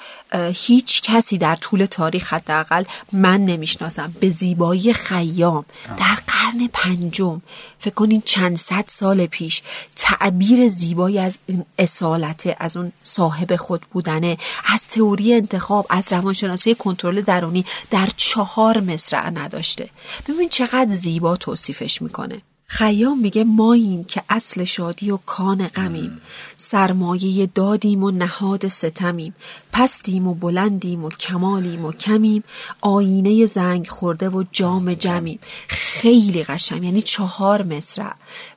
هیچ 0.54 1.02
کسی 1.02 1.38
در 1.38 1.56
طول 1.56 1.86
تاریخ 1.86 2.34
حداقل 2.34 2.84
من 3.12 3.46
نمی‌شناسم. 3.46 4.16
به 4.20 4.30
زیبایی 4.30 4.94
خیام. 4.94 5.66
در 5.98 6.18
قرن 6.28 6.70
پنجم. 6.74 7.42
فکر 7.80 7.94
کنین 7.94 8.22
چند 8.26 8.58
صد 8.58 8.86
سال 8.88 9.26
پیش 9.26 9.62
تعبیر 9.96 10.68
زیبایی 10.68 11.20
از 11.20 11.40
این 11.48 11.66
اصالته 11.80 12.56
از 12.60 12.78
اون 12.78 12.92
صاحب 13.02 13.56
خود 13.56 13.82
بودنه 13.92 14.38
از 14.66 14.88
تئوری 14.88 15.34
انتخاب 15.34 15.88
از 15.90 16.14
روانشناسی 16.14 16.76
کنترل 16.76 17.22
درونی 17.22 17.66
در 17.92 18.10
چهار 18.18 18.80
مصرع 18.80 19.30
نداشته. 19.30 19.90
ببین 20.28 20.50
چقدر 20.50 20.90
زیبا 20.90 21.36
توصیفش 21.36 22.02
می‌کنه. 22.02 22.42
خیام 22.74 23.20
میگه 23.20 23.44
ماییم 23.44 24.04
که 24.04 24.24
اصل 24.30 24.64
شادی 24.64 25.12
و 25.12 25.18
کان 25.18 25.68
غمیم. 25.68 26.22
سرمایه 26.56 27.46
دادیم 27.46 28.04
و 28.04 28.12
نهاد 28.12 28.68
ستمیم. 28.68 29.36
پستیم 29.72 30.28
و 30.28 30.34
بلندیم 30.34 31.04
و 31.04 31.10
کمالیم 31.10 31.86
و 31.86 31.92
کمیم. 31.92 32.44
آینه 32.82 33.46
زنگ 33.46 33.88
خورده 33.88 34.30
و 34.30 34.44
جام 34.52 34.94
جمیم. 34.94 35.40
خیلی 35.68 36.44
قشنگ. 36.44 36.84
یعنی 36.84 37.02
چهار 37.02 37.64
مصرع. 37.64 38.14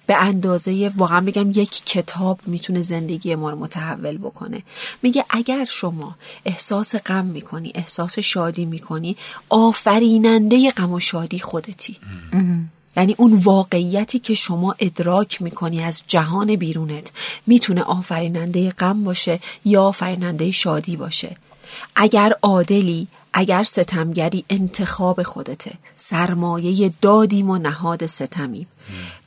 به 0.06 0.16
اندازه 0.16 0.92
واقعا 0.96 1.20
بگم 1.20 1.50
یک 1.50 1.84
کتاب 1.86 2.40
می‌تونه 2.46 2.82
زندگی 2.82 3.34
ما 3.34 3.50
رو 3.50 3.58
متحول 3.58 4.18
بکنه. 4.18 4.62
میگه 5.02 5.24
اگر 5.30 5.64
شما 5.64 6.16
احساس 6.44 6.94
غم 6.94 7.24
می‌کنی 7.24 7.72
احساس 7.74 8.18
شادی 8.18 8.64
می‌کنی 8.64 9.16
آفریننده 9.48 10.70
غم 10.70 10.92
و 10.92 11.00
شادی 11.00 11.38
خودتی. 11.38 11.96
یعنی 12.96 13.14
اون 13.18 13.34
واقعیتی 13.34 14.18
که 14.18 14.34
شما 14.34 14.74
ادراک 14.78 15.42
می‌کنی 15.42 15.82
از 15.82 16.02
جهان 16.06 16.56
بیرونت 16.56 17.10
می‌تونه 17.46 17.82
آفریننده 17.82 18.70
غم 18.70 19.04
باشه 19.04 19.40
یا 19.64 19.82
آفریننده 19.82 20.50
شادی 20.50 20.96
باشه. 20.96 21.36
اگر 21.96 22.32
عادلی 22.42 23.08
اگر 23.32 23.64
ستمگری 23.64 24.44
انتخاب 24.50 25.22
خودته 25.22 25.72
سرمایه 25.94 26.92
دادیم 27.02 27.50
و 27.50 27.58
نهاد 27.58 28.06
ستمیم. 28.06 28.66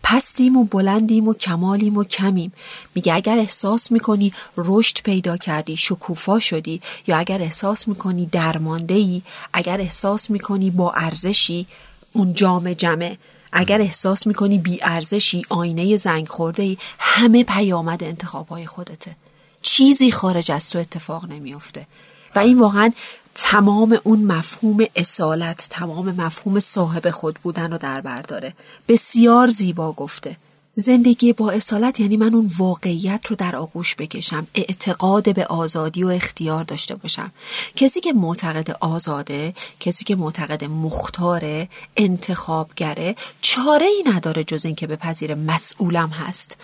پستیم 0.04 0.58
و 0.58 0.64
بلندیم 0.64 1.28
و 1.28 1.34
کمالیم 1.34 1.98
و 1.98 2.04
کمیم. 2.04 2.54
میگه 2.96 3.14
اگر 3.14 3.38
احساس 3.38 3.92
می‌کنی 3.92 4.34
رشد 4.58 5.02
پیدا 5.04 5.38
کردی 5.38 5.78
شکوفا 5.78 6.40
شدی 6.40 6.82
یا 7.08 7.18
اگر 7.18 7.42
احساس 7.42 7.88
می‌کنی 7.88 8.26
درمانده 8.26 8.94
ای 8.94 9.22
اگر 9.54 9.82
احساس 9.82 10.30
می‌کنی 10.30 10.70
با 10.70 10.92
ارزشی 10.92 11.68
اون 12.14 12.34
جام 12.34 12.74
جمع 12.74 13.16
اگر 13.51 13.82
احساس 13.82 14.27
می‌کنی 14.27 14.58
بی 14.58 14.79
ارزشی 14.82 15.46
آینه 15.50 15.96
زنگ 15.96 16.27
خورده 16.27 16.63
ای 16.63 16.77
همه 17.00 17.44
پیامد 17.44 18.03
انتخاب 18.03 18.48
های 18.48 18.65
خودته. 18.65 19.15
چیزی 19.62 20.12
خارج 20.12 20.51
از 20.51 20.70
تو 20.70 20.79
اتفاق 20.79 21.25
نمیافته. 21.25 21.88
و 22.36 22.39
این 22.39 22.60
واقعا 22.60 22.91
تمام 23.36 24.00
اون 24.03 24.20
مفهوم 24.20 24.86
اصالت 24.96 25.68
تمام 25.70 26.12
مفهوم 26.12 26.60
صاحب 26.60 27.10
خود 27.10 27.39
بودن 27.44 27.72
رو 27.72 27.77
در 27.77 28.01
بر 28.01 28.22
داره. 28.22 28.53
بسیار 28.88 29.50
زیبا 29.50 29.91
گفته. 29.91 30.38
زندگی 30.79 31.33
با 31.33 31.51
اصالت 31.51 32.00
یعنی 32.00 32.17
من 32.17 32.33
اون 32.33 32.51
واقعیت 32.57 33.27
رو 33.27 33.36
در 33.36 33.55
آغوش 33.55 33.95
بکشم 33.95 34.48
اعتقاد 34.55 35.36
به 35.36 35.45
آزادی 35.45 36.03
و 36.03 36.07
اختیار 36.07 36.63
داشته 36.63 36.95
باشم. 36.95 37.31
کسی 37.75 38.01
که 38.01 38.13
معتقد 38.13 38.77
آزاده 38.79 39.53
کسی 39.79 40.03
که 40.03 40.15
معتقد 40.15 40.63
مختاره 40.63 41.69
انتخابگره 41.98 43.15
چاره 43.41 43.86
ای 43.86 44.03
نداره 44.13 44.43
جز 44.43 44.65
اینکه 44.65 44.88
بپذیر 44.88 45.36
مسئولم 45.36 46.09
هست. 46.09 46.57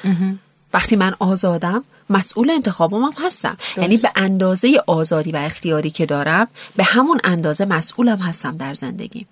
وقتی 0.73 0.95
من 0.95 1.13
آزادم 1.19 1.83
مسئول 2.09 2.49
انتخابم 2.49 3.03
هم 3.03 3.13
هستم. 3.25 3.57
یعنی 3.77 3.97
به 3.97 4.09
اندازه 4.15 4.81
آزادی 4.87 5.31
و 5.31 5.37
اختیاری 5.37 5.89
که 5.89 6.05
دارم 6.05 6.47
به 6.75 6.83
همون 6.83 7.19
اندازه 7.23 7.65
مسئولم 7.65 8.17
هستم 8.17 8.57
در 8.57 8.73
زندگیم. 8.73 9.27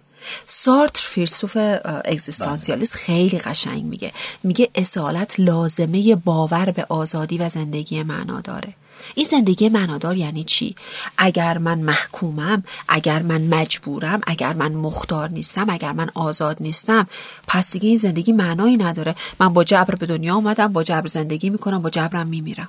سارتر 0.45 1.07
فیلسوف 1.07 1.57
اگزیستانسیالیست 2.05 2.95
خیلی 2.95 3.37
قشنگ 3.37 3.83
میگه. 3.83 4.11
میگه 4.43 4.69
اصالت 4.75 5.39
لازمه 5.39 6.15
باور 6.15 6.71
به 6.71 6.85
آزادی 6.89 7.37
و 7.37 7.49
زندگی 7.49 8.03
معنا 8.03 8.41
داره. 8.41 8.73
این 9.15 9.25
زندگی 9.25 9.69
معنادار 9.69 10.17
یعنی 10.17 10.43
چی؟ 10.43 10.75
اگر 11.17 11.57
من 11.57 11.79
محکومم 11.79 12.63
اگر 12.87 13.21
من 13.21 13.41
مجبورم 13.41 14.21
اگر 14.27 14.53
من 14.53 14.71
مختار 14.71 15.29
نیستم 15.29 15.69
اگر 15.69 15.91
من 15.91 16.09
آزاد 16.13 16.57
نیستم 16.59 17.07
پس 17.47 17.71
دیگه 17.71 17.87
این 17.87 17.97
زندگی 17.97 18.31
معنایی 18.31 18.77
نداره. 18.77 19.15
من 19.39 19.53
با 19.53 19.63
جبر 19.63 19.95
به 19.95 20.05
دنیا 20.05 20.35
آمدم 20.35 20.73
با 20.73 20.83
جبر 20.83 21.07
زندگی 21.07 21.49
می‌کنم 21.49 21.81
با 21.81 21.89
جبرم 21.89 22.27
میمیرم. 22.27 22.67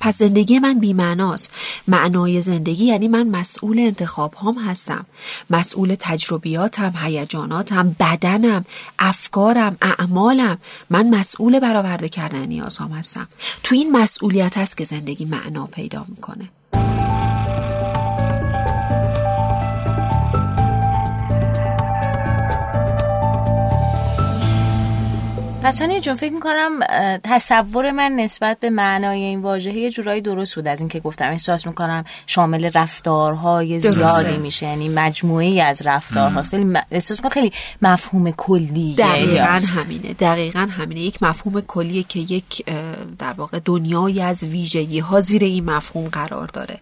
پس 0.00 0.18
زندگی 0.18 0.58
من 0.58 0.78
بیمعناست. 0.78 1.50
معنای 1.88 2.40
زندگی 2.40 2.84
یعنی 2.84 3.08
من 3.08 3.28
مسئول 3.28 3.78
انتخاب 3.78 4.34
هم 4.34 4.54
هستم. 4.54 5.06
مسئول 5.50 5.96
تجربیاتم 5.98 6.94
هیجاناتم 7.02 7.96
بدنم 8.00 8.64
افکارم 8.98 9.76
اعمالم. 9.82 10.58
من 10.90 11.10
مسئول 11.10 11.60
برآورده 11.60 12.08
کردن 12.08 12.46
نیازهام 12.46 12.92
هستم. 12.92 13.28
تو 13.62 13.74
این 13.74 13.92
مسئولیت 13.92 14.58
هست 14.58 14.76
که 14.76 14.84
زندگی 14.84 15.24
معنا 15.24 15.66
پیدا 15.66 16.04
می‌کنه. 16.08 16.48
پس 25.68 25.82
جون 25.82 26.14
فکر 26.14 26.32
می‌کنم 26.32 26.80
تصور 27.24 27.90
من 27.90 28.12
نسبت 28.12 28.60
به 28.60 28.70
معنای 28.70 29.20
این 29.20 29.42
واژه 29.42 29.72
یه 29.72 29.90
جورایی 29.90 30.20
درست 30.20 30.54
بود 30.54 30.68
از 30.68 30.80
اینکه 30.80 31.00
گفتم 31.00 31.30
احساس 31.30 31.66
می‌کنم 31.66 32.04
شامل 32.26 32.70
رفتارهای 32.74 33.78
زیادی 33.80 34.36
میشه. 34.36 34.66
یعنی 34.66 34.88
مجموعه 34.88 35.62
از 35.62 35.82
رفتارهاست. 35.86 36.50
خیلی 36.50 36.74
احساس 36.90 37.18
می‌کنم 37.18 37.30
خیلی 37.30 37.52
مفهوم 37.82 38.30
کلیه 38.30 38.96
دقیقا 38.96 39.60
همینه 39.74 40.12
دقیقا 40.12 40.68
همینه. 40.70 41.00
یک 41.00 41.22
مفهوم 41.22 41.60
کلیه 41.60 42.02
که 42.02 42.18
یک 42.18 42.66
در 43.18 43.32
واقع 43.32 43.60
دنیای 43.64 44.22
از 44.22 44.44
ویژگی 44.44 44.98
ها 44.98 45.20
زیر 45.20 45.44
این 45.44 45.64
مفهوم 45.64 46.08
قرار 46.08 46.46
داره. 46.46 46.78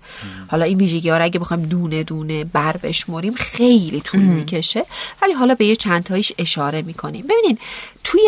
حالا 0.48 0.64
این 0.64 0.78
ویژگی 0.78 1.08
ها 1.08 1.16
رو 1.18 1.24
اگه 1.24 1.38
بخوایم 1.38 1.62
دونه 1.62 2.02
دونه 2.02 2.44
بر 2.44 2.76
بشمریم 2.76 3.34
خیلی 3.34 4.00
طول 4.00 4.20
می‌کشه. 4.20 4.86
ولی 5.22 5.32
حالا 5.32 5.54
به 5.54 5.66
یه 5.66 5.76
چند 5.76 6.02
تایش 6.02 6.32
اشاره 6.38 6.82
می‌کنیم. 6.82 7.26
ببینین 7.26 7.58
توی 8.04 8.22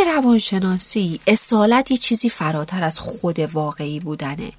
روانشناسی 0.52 1.20
اصالت 1.26 1.90
یه 1.90 1.96
چیزی 1.96 2.28
فراتر 2.28 2.84
از 2.84 2.98
خود 2.98 3.38
واقعی 3.38 4.00
بودنه. 4.00 4.52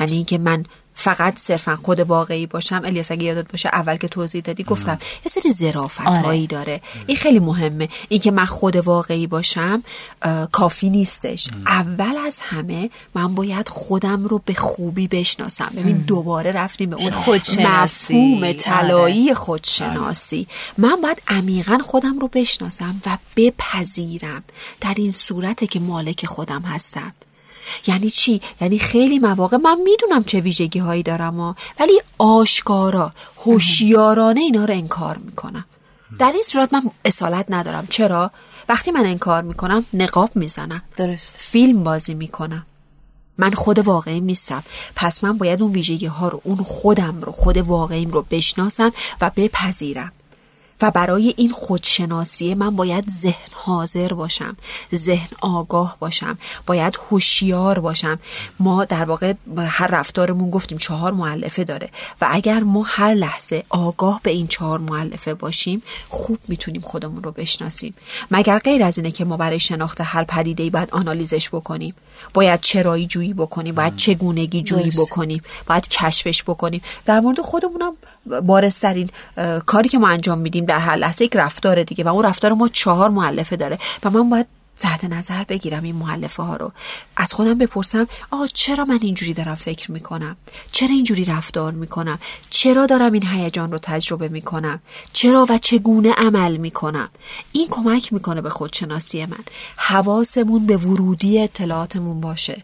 یعنی 0.00 0.12
اینکه 0.12 0.38
من 0.38 0.64
فقط 0.96 1.38
صرفا 1.38 1.76
خود 1.76 2.00
واقعی 2.00 2.46
باشم. 2.46 2.82
الیاس 2.84 3.10
اگه 3.10 3.24
یادت 3.24 3.52
باشه 3.52 3.68
اول 3.72 3.96
که 3.96 4.08
توضیح 4.08 4.40
دادی 4.40 4.64
گفتم 4.64 4.98
یه 5.24 5.30
سری 5.30 5.52
ظرافت 5.52 6.00
هایی 6.00 6.40
آره. 6.40 6.46
داره. 6.46 6.80
این 7.06 7.16
خیلی 7.16 7.38
مهمه. 7.38 7.88
اینکه 8.08 8.30
من 8.30 8.44
خود 8.44 8.76
واقعی 8.76 9.26
باشم 9.26 9.82
کافی 10.52 10.90
نیستش. 10.90 11.48
اول 11.66 12.16
از 12.26 12.40
همه 12.40 12.90
من 13.14 13.34
باید 13.34 13.68
خودم 13.68 14.24
رو 14.24 14.40
به 14.44 14.54
خوبی 14.54 15.08
بشناسم. 15.08 15.72
ببین 15.76 15.96
دوباره 15.96 16.52
رفتیم 16.52 16.90
به 16.90 16.96
اون 16.96 17.12
مفهوم 17.14 18.44
آره. 18.44 18.52
طلایی 18.52 19.34
خودشناسی. 19.34 20.46
من 20.78 21.00
باید 21.02 21.22
عمیقا 21.28 21.78
خودم 21.78 22.18
رو 22.18 22.28
بشناسم 22.28 23.00
و 23.06 23.18
بپذیرم 23.36 24.44
در 24.80 24.94
این 24.96 25.12
صورته 25.12 25.66
که 25.66 25.80
مالک 25.80 26.26
خودم 26.26 26.62
هستم. 26.62 27.12
یعنی 27.86 28.10
چی؟ 28.10 28.40
یعنی 28.60 28.78
خیلی 28.78 29.18
مواقع 29.18 29.56
من 29.56 29.80
می‌دونم 29.80 30.24
چه 30.24 30.40
ویژگی 30.40 30.78
هایی 30.78 31.02
دارم 31.02 31.36
ها 31.36 31.56
ولی 31.80 32.00
آشکارا 32.18 33.12
هوشیارانه 33.44 34.40
اینا 34.40 34.64
رو 34.64 34.74
انکار 34.74 35.16
می‌کنم. 35.18 35.64
در 36.18 36.32
این 36.32 36.42
صورت 36.42 36.72
من 36.72 36.82
اصالت 37.04 37.46
ندارم. 37.48 37.86
چرا؟ 37.90 38.30
وقتی 38.68 38.90
من 38.90 39.06
انکار 39.06 39.42
می‌کنم 39.42 39.84
نقاب 39.94 40.30
می‌زنم. 40.34 40.82
درست. 40.96 41.34
فیلم 41.38 41.84
بازی 41.84 42.14
می‌کنم. 42.14 42.66
من 43.38 43.50
خود 43.50 43.78
واقعیم 43.78 44.24
نیستم. 44.24 44.62
پس 44.96 45.24
من 45.24 45.38
باید 45.38 45.62
اون 45.62 45.72
ویژگی 45.72 46.06
ها 46.06 46.28
رو 46.28 46.40
اون 46.44 46.56
خودم 46.56 47.20
رو 47.20 47.32
خود 47.32 47.56
واقعیم 47.56 48.10
رو 48.10 48.26
بشناسم 48.30 48.92
و 49.20 49.30
بپذیرم. 49.36 50.12
و 50.82 50.90
برای 50.90 51.34
این 51.36 51.48
خودشناسی 51.48 52.54
من 52.54 52.76
باید 52.76 53.10
ذهن 53.10 53.52
حاضر 53.52 54.08
باشم 54.08 54.56
ذهن 54.94 55.28
آگاه 55.40 55.96
باشم 56.00 56.38
باید 56.66 56.98
هوشیار 57.10 57.78
باشم. 57.78 58.18
ما 58.60 58.84
در 58.84 59.04
واقع 59.04 59.34
هر 59.58 59.86
رفتارمون 59.86 60.50
گفتیم 60.50 60.78
چهار 60.78 61.12
معلفه 61.12 61.64
داره 61.64 61.88
و 62.20 62.28
اگر 62.30 62.60
ما 62.60 62.82
هر 62.86 63.14
لحظه 63.14 63.64
آگاه 63.68 64.20
به 64.22 64.30
این 64.30 64.46
چهار 64.46 64.78
معلفه 64.78 65.34
باشیم 65.34 65.82
خوب 66.08 66.38
می‌تونیم 66.48 66.80
خودمون 66.80 67.22
رو 67.22 67.32
بشناسیم. 67.32 67.94
مگر 68.30 68.58
غیر 68.58 68.82
از 68.82 68.98
اینه 68.98 69.10
که 69.10 69.24
ما 69.24 69.36
برای 69.36 69.60
شناخت 69.60 70.00
هر 70.00 70.24
پدیده 70.24 70.62
ای 70.62 70.70
باید 70.70 70.88
آنالیزش 70.92 71.48
بکنیم؟ 71.48 71.94
باید 72.34 72.60
چرایی 72.60 73.06
جویی 73.06 73.34
بکنیم؟ 73.34 73.74
باید 73.74 73.96
چگونگی 73.96 74.62
جویی 74.62 74.90
بکنیم؟ 74.90 75.42
باید 75.66 75.88
کشفش 75.88 76.42
بکنیم؟ 76.42 76.82
در 77.04 77.20
مورد 77.20 77.40
خودمونم 77.40 77.92
بارسترین 78.42 79.10
کاری 79.66 79.88
که 79.88 79.98
ما 79.98 80.08
انجام 80.08 80.38
میدیم 80.38 80.65
در 80.66 80.78
هر 80.78 80.96
لحظه 80.96 81.24
یک 81.24 81.36
رفتار 81.36 81.82
دیگه 81.82 82.04
و 82.04 82.08
اون 82.08 82.24
رفتار 82.24 82.52
ما 82.52 82.68
چهار 82.68 83.10
معلفه 83.10 83.56
داره 83.56 83.78
و 84.04 84.10
من 84.10 84.30
باید 84.30 84.46
تحت 84.80 85.04
نظر 85.04 85.44
بگیرم 85.44 85.82
این 85.82 85.96
معلفه 85.96 86.42
ها 86.42 86.56
رو. 86.56 86.72
از 87.16 87.32
خودم 87.32 87.58
بپرسم 87.58 88.06
آقا 88.30 88.46
چرا 88.46 88.84
من 88.84 88.98
اینجوری 89.02 89.34
دارم 89.34 89.54
فکر 89.54 89.92
می‌کنم؟ 89.92 90.36
چرا 90.72 90.88
اینجوری 90.88 91.24
رفتار 91.24 91.72
می‌کنم؟ 91.72 92.18
چرا 92.50 92.86
دارم 92.86 93.12
این 93.12 93.26
هیجان 93.26 93.72
رو 93.72 93.78
تجربه 93.78 94.28
می‌کنم؟ 94.28 94.80
چرا 95.12 95.46
و 95.48 95.58
چگونه 95.58 96.12
عمل 96.12 96.56
می‌کنم؟ 96.56 97.08
این 97.52 97.68
کمک 97.70 98.12
می‌کنه 98.12 98.40
به 98.40 98.50
خودشناسی 98.50 99.26
من. 99.26 99.44
حواسمون 99.76 100.66
به 100.66 100.76
ورودی 100.76 101.42
اطلاعاتمون 101.42 102.20
باشه. 102.20 102.62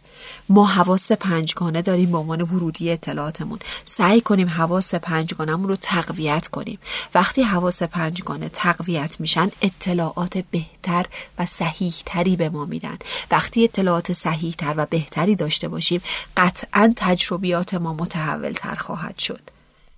ما 0.49 0.67
حواس 0.67 1.13
پنجگانه 1.13 1.83
داریم 1.83 2.13
به 2.13 2.19
عنوان 2.19 2.41
ورودی 2.41 2.91
اطلاعاتمون. 2.91 3.59
سعی 3.85 4.21
کنیم 4.21 4.49
حواس 4.49 4.95
پنجگانهمون 4.95 5.69
رو 5.69 5.77
تقویت 5.77 6.47
کنیم. 6.47 6.79
وقتی 7.15 7.43
حواس 7.43 7.83
پنجگانه 7.83 8.49
تقویت 8.49 9.21
میشن 9.21 9.51
اطلاعات 9.63 10.39
بهتر 10.39 11.07
و 11.39 11.47
صحیح 11.47 11.95
تری 12.07 12.37
به 12.37 12.49
ما 12.49 12.65
میدن. 12.65 12.99
وقتی 13.31 13.65
اطلاعات 13.65 14.13
صحیح 14.13 14.55
تر 14.59 14.75
و 14.77 14.87
بهتری 14.91 15.37
داشته 15.37 15.69
باشیم 15.69 16.03
قطعا 16.37 16.93
تجربیات 16.97 17.75
ما 17.75 17.95
متحول 17.95 18.53
تر 18.53 18.75
خواهد 18.75 19.19
شد. 19.19 19.41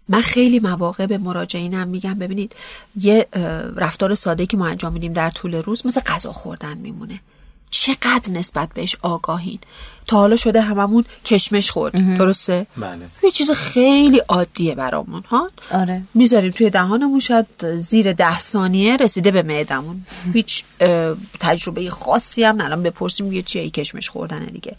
من 0.08 0.20
خیلی 0.20 0.58
مواقع 0.61 1.06
به 1.06 1.18
مراجعینم 1.18 1.88
میگم 1.88 2.14
ببینید 2.14 2.56
یه 3.00 3.26
رفتار 3.76 4.14
ساده 4.14 4.46
که 4.46 4.56
ما 4.56 4.66
انجام 4.66 4.92
میدیم 4.92 5.12
در 5.12 5.30
طول 5.30 5.54
روز 5.54 5.87
مثل 5.87 6.00
غذا 6.00 6.32
خوردن 6.32 6.78
میمونه. 6.78 7.20
چقدر 7.75 8.31
نسبت 8.33 8.69
بهش 8.75 8.97
آگاهین. 9.02 9.59
تا 10.07 10.16
حالا 10.16 10.37
شده 10.37 10.61
هممون 10.61 11.04
کشمش 11.25 11.71
خورد. 11.71 12.19
درسته؟ 12.19 12.66
بله. 12.76 13.07
یه 13.25 13.31
چیز 13.31 13.50
خیلی 13.50 14.19
عادیه 14.19 14.75
برامون 14.75 15.23
ها؟ 15.23 15.50
آره. 15.71 16.02
می‌ذاریم 16.14 16.50
توی 16.50 16.71
دهانمون 16.71 17.21
شاید 17.21 17.78
زیر 17.78 18.12
ده 18.12 18.38
ثانیه 18.38 18.97
رسیده 18.97 19.31
به 19.31 19.43
معدمون. 19.43 20.07
هیچ 20.33 20.64
تجربه 21.40 21.90
خاصی 21.90 22.45
هم 22.45 22.61
الان 22.61 22.83
بپرسیم 22.83 23.33
یه 23.33 23.43
چیه 23.43 23.71
کشمش 23.71 24.09
خوردن 24.09 24.45
دیگه. 24.45 24.76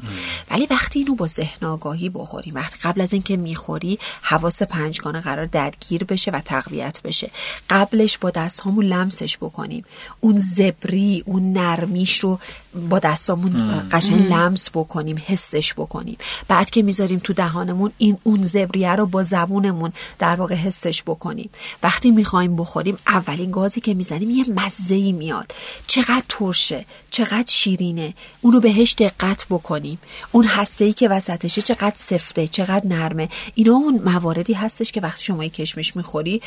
ولی 0.51 0.67
وقتی 0.69 0.99
اینو 0.99 1.15
با 1.15 1.27
ذهن 1.27 1.67
آگاهی 1.67 2.09
بخوریم 2.09 2.55
وقتی 2.55 2.77
قبل 2.83 3.01
از 3.01 3.13
اینکه 3.13 3.37
می‌خوری 3.37 3.99
حواس 4.21 4.63
پنجگانه 4.63 5.21
قرار 5.21 5.45
درگیر 5.45 6.03
بشه 6.03 6.31
و 6.31 6.39
تقویت 6.45 7.01
بشه. 7.03 7.31
قبلش 7.69 8.17
با 8.17 8.29
دستهامون 8.29 8.85
لمسش 8.85 9.37
بکنیم. 9.37 9.85
اون 10.19 10.37
زبری 10.39 11.23
اون 11.25 11.53
نرمیش 11.53 12.19
رو 12.19 12.39
با 12.89 12.99
دستامون 12.99 13.83
قشنگ 13.91 14.33
لمس 14.33 14.69
بکنیم 14.69 15.21
حسش 15.25 15.73
بکنیم. 15.73 16.17
بعد 16.47 16.69
که 16.69 16.81
می‌ذاریم 16.81 17.19
تو 17.19 17.33
دهانمون 17.33 17.91
این 17.97 18.17
اون 18.23 18.43
زبریه 18.43 18.91
رو 18.91 19.05
با 19.05 19.23
زبونمون 19.23 19.93
در 20.19 20.35
واقع 20.35 20.55
حسش 20.55 21.03
بکنیم. 21.03 21.49
وقتی 21.83 22.11
می‌خوایم 22.11 22.55
بخوریم 22.55 22.97
اولین 23.07 23.51
گازی 23.51 23.81
که 23.81 23.93
می‌زنیم 23.93 24.29
یه 24.29 24.45
مزه 24.55 24.95
ای 24.95 25.11
میاد. 25.11 25.51
چقدر 25.87 26.23
ترشه 26.29 26.85
چقدر 27.11 27.47
شیرینه. 27.47 28.13
اونو 28.41 28.59
بهش 28.59 28.95
دقت 28.97 29.45
بکنیم. 29.49 29.99
اون 30.31 30.45
هسته 30.45 30.85
ای 30.85 30.93
که 30.93 31.09
وسطشه 31.09 31.61
چقدر 31.61 31.95
سفته 31.95 32.47
چقدر 32.47 32.87
نرمه. 32.87 33.29
اینا 33.55 33.73
اون 33.73 34.01
مواردی 34.05 34.53
هستش 34.53 34.91
که 34.91 35.01
وقتی 35.01 35.23
شما 35.23 35.47
کشمش 35.47 35.95
می‌خوری 35.95 36.41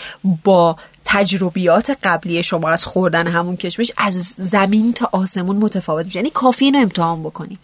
با 0.44 0.76
تجربیات 1.10 1.98
قبلی 2.02 2.42
شما 2.42 2.68
از 2.68 2.84
خوردن 2.84 3.26
همون 3.26 3.56
کشمش 3.56 3.92
از 3.96 4.36
زمین 4.38 4.92
تا 4.92 5.08
آسمون 5.12 5.56
متفاوت 5.56 6.04
میشه. 6.04 6.16
یعنی 6.16 6.30
کافی 6.30 6.64
اینو 6.64 6.78
امتحان 6.78 7.22
بکنید. 7.22 7.58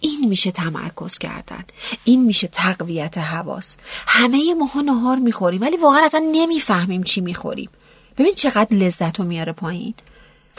این 0.00 0.28
میشه 0.28 0.50
تمرکز 0.50 1.18
کردن. 1.18 1.64
این 2.04 2.24
میشه 2.24 2.48
تقویت 2.48 3.18
حواس. 3.18 3.76
همه 4.06 4.54
ماها 4.54 4.80
نهار 4.80 5.16
می‌خوریم 5.16 5.62
ولی 5.62 5.76
واقعا 5.76 6.04
اصلا 6.04 6.22
نمی‌فهمیم 6.32 7.02
چی 7.02 7.20
می‌خوریم. 7.20 7.70
ببین 8.18 8.34
چقدر 8.34 8.76
لذت 8.76 9.20
رو 9.20 9.26
میاره 9.26 9.52
پایین. 9.52 9.94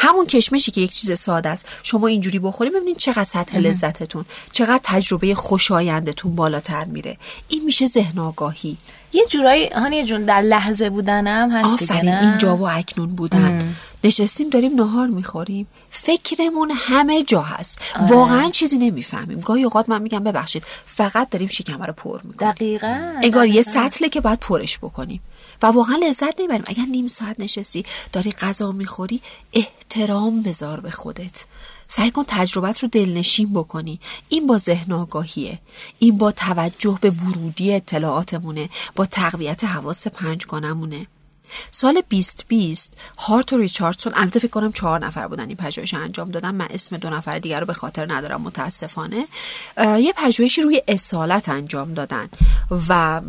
همون 0.04 0.26
کشمشی 0.26 0.72
که 0.72 0.82
یک 0.82 0.92
چیز 0.92 1.20
ساده 1.20 1.50
است. 1.50 1.66
شما 1.84 2.08
اینجوری 2.08 2.40
بخوریم 2.40 2.74
ببینید 2.74 2.98
چقدر 2.98 3.24
سطح 3.24 3.58
لذتتون 3.58 4.26
چقدر 4.52 4.80
تجربه 4.84 5.36
خوشایندتون 5.36 6.32
بالاتر 6.36 6.86
میره. 6.86 7.18
این 7.48 7.66
میشه 7.66 7.88
ذهن 7.88 8.20
آگاهی. 8.20 8.78
یه 9.14 9.26
جورایی 9.30 9.68
هانی 9.68 10.04
جون 10.04 10.26
در 10.26 10.42
لحظه 10.42 10.90
بودنم 10.90 11.52
هست 11.52 11.84
آفرین 11.84 12.14
اینجا 12.14 12.58
و 12.58 12.70
اکنون 12.70 13.10
بودن. 13.10 13.76
نشستیم 14.04 14.50
داریم 14.50 14.76
نهار 14.76 15.08
می‌خوریم. 15.08 15.68
فکرمون 15.90 16.72
همه 16.76 17.24
جا 17.24 17.42
هست. 17.42 17.80
واقعا 18.10 18.50
چیزی 18.50 18.78
نمی‌فهمیم. 18.78 19.40
گاهی 19.40 19.64
اوقات 19.64 19.90
من 19.90 20.02
میگم 20.02 20.24
ببخشید 20.24 20.64
فقط 20.86 21.30
داریم 21.30 21.48
شکم 21.48 21.84
رو 21.84 21.94
پر 21.94 22.20
می‌کنیم. 22.24 22.52
دقیقا 22.52 23.14
انگار 23.24 23.48
یه 23.48 23.62
سطله 23.62 24.10
که 24.10 24.22
باید 24.22 24.40
پرش 24.40 24.78
بکنیم. 24.78 25.22
و 25.62 25.68
واقعا 25.68 25.96
لذت 25.96 26.40
نمی‌بریم 26.40 26.64
اگر 26.68 26.84
نیم 26.84 27.08
ساعت 27.08 27.40
نشستی 27.40 27.86
داری 28.14 28.32
غذا 28.32 28.72
می‌خوری 28.72 29.22
احترام 29.54 30.42
بذار 30.42 30.80
به 30.80 30.92
خودت. 30.92 31.46
سعی 31.88 32.12
کن 32.12 32.24
تجربت 32.28 32.80
رو 32.80 32.90
دلنشین 32.90 33.54
بکنی. 33.54 34.00
این 34.30 34.48
با 34.48 34.58
ذهن 34.58 34.92
آگاهیه. 34.92 35.60
این 36.00 36.18
با 36.18 36.32
توجه 36.32 36.98
به 37.02 37.10
ورودی 37.10 37.74
اطلاعاتمونه. 37.74 38.70
با 38.96 39.06
تقویت 39.06 39.64
حواس 39.64 40.08
پنجگانمونه 40.08 41.08
سال 41.72 42.02
2020 42.10 42.94
هارت 43.18 43.54
و 43.54 43.58
ریچاردسون 43.58 44.14
البته 44.16 44.40
فکر 44.40 44.50
کنم 44.50 44.72
چهار 44.72 45.06
نفر 45.06 45.28
بودن 45.28 45.48
این 45.48 45.58
پژوهش 45.58 45.94
انجام 45.94 46.32
دادن. 46.32 46.56
من 46.56 46.68
اسم 46.70 46.98
دو 46.98 47.10
نفر 47.10 47.40
دیگر 47.40 47.60
رو 47.60 47.66
به 47.66 47.74
خاطر 47.74 48.14
ندارم 48.14 48.42
متاسفانه. 48.42 49.26
یه 49.78 50.14
پژوهشی 50.18 50.62
روی 50.62 50.82
اصالت 50.88 51.50
انجام 51.50 51.94
دادن 51.94 52.30
و 52.90 53.22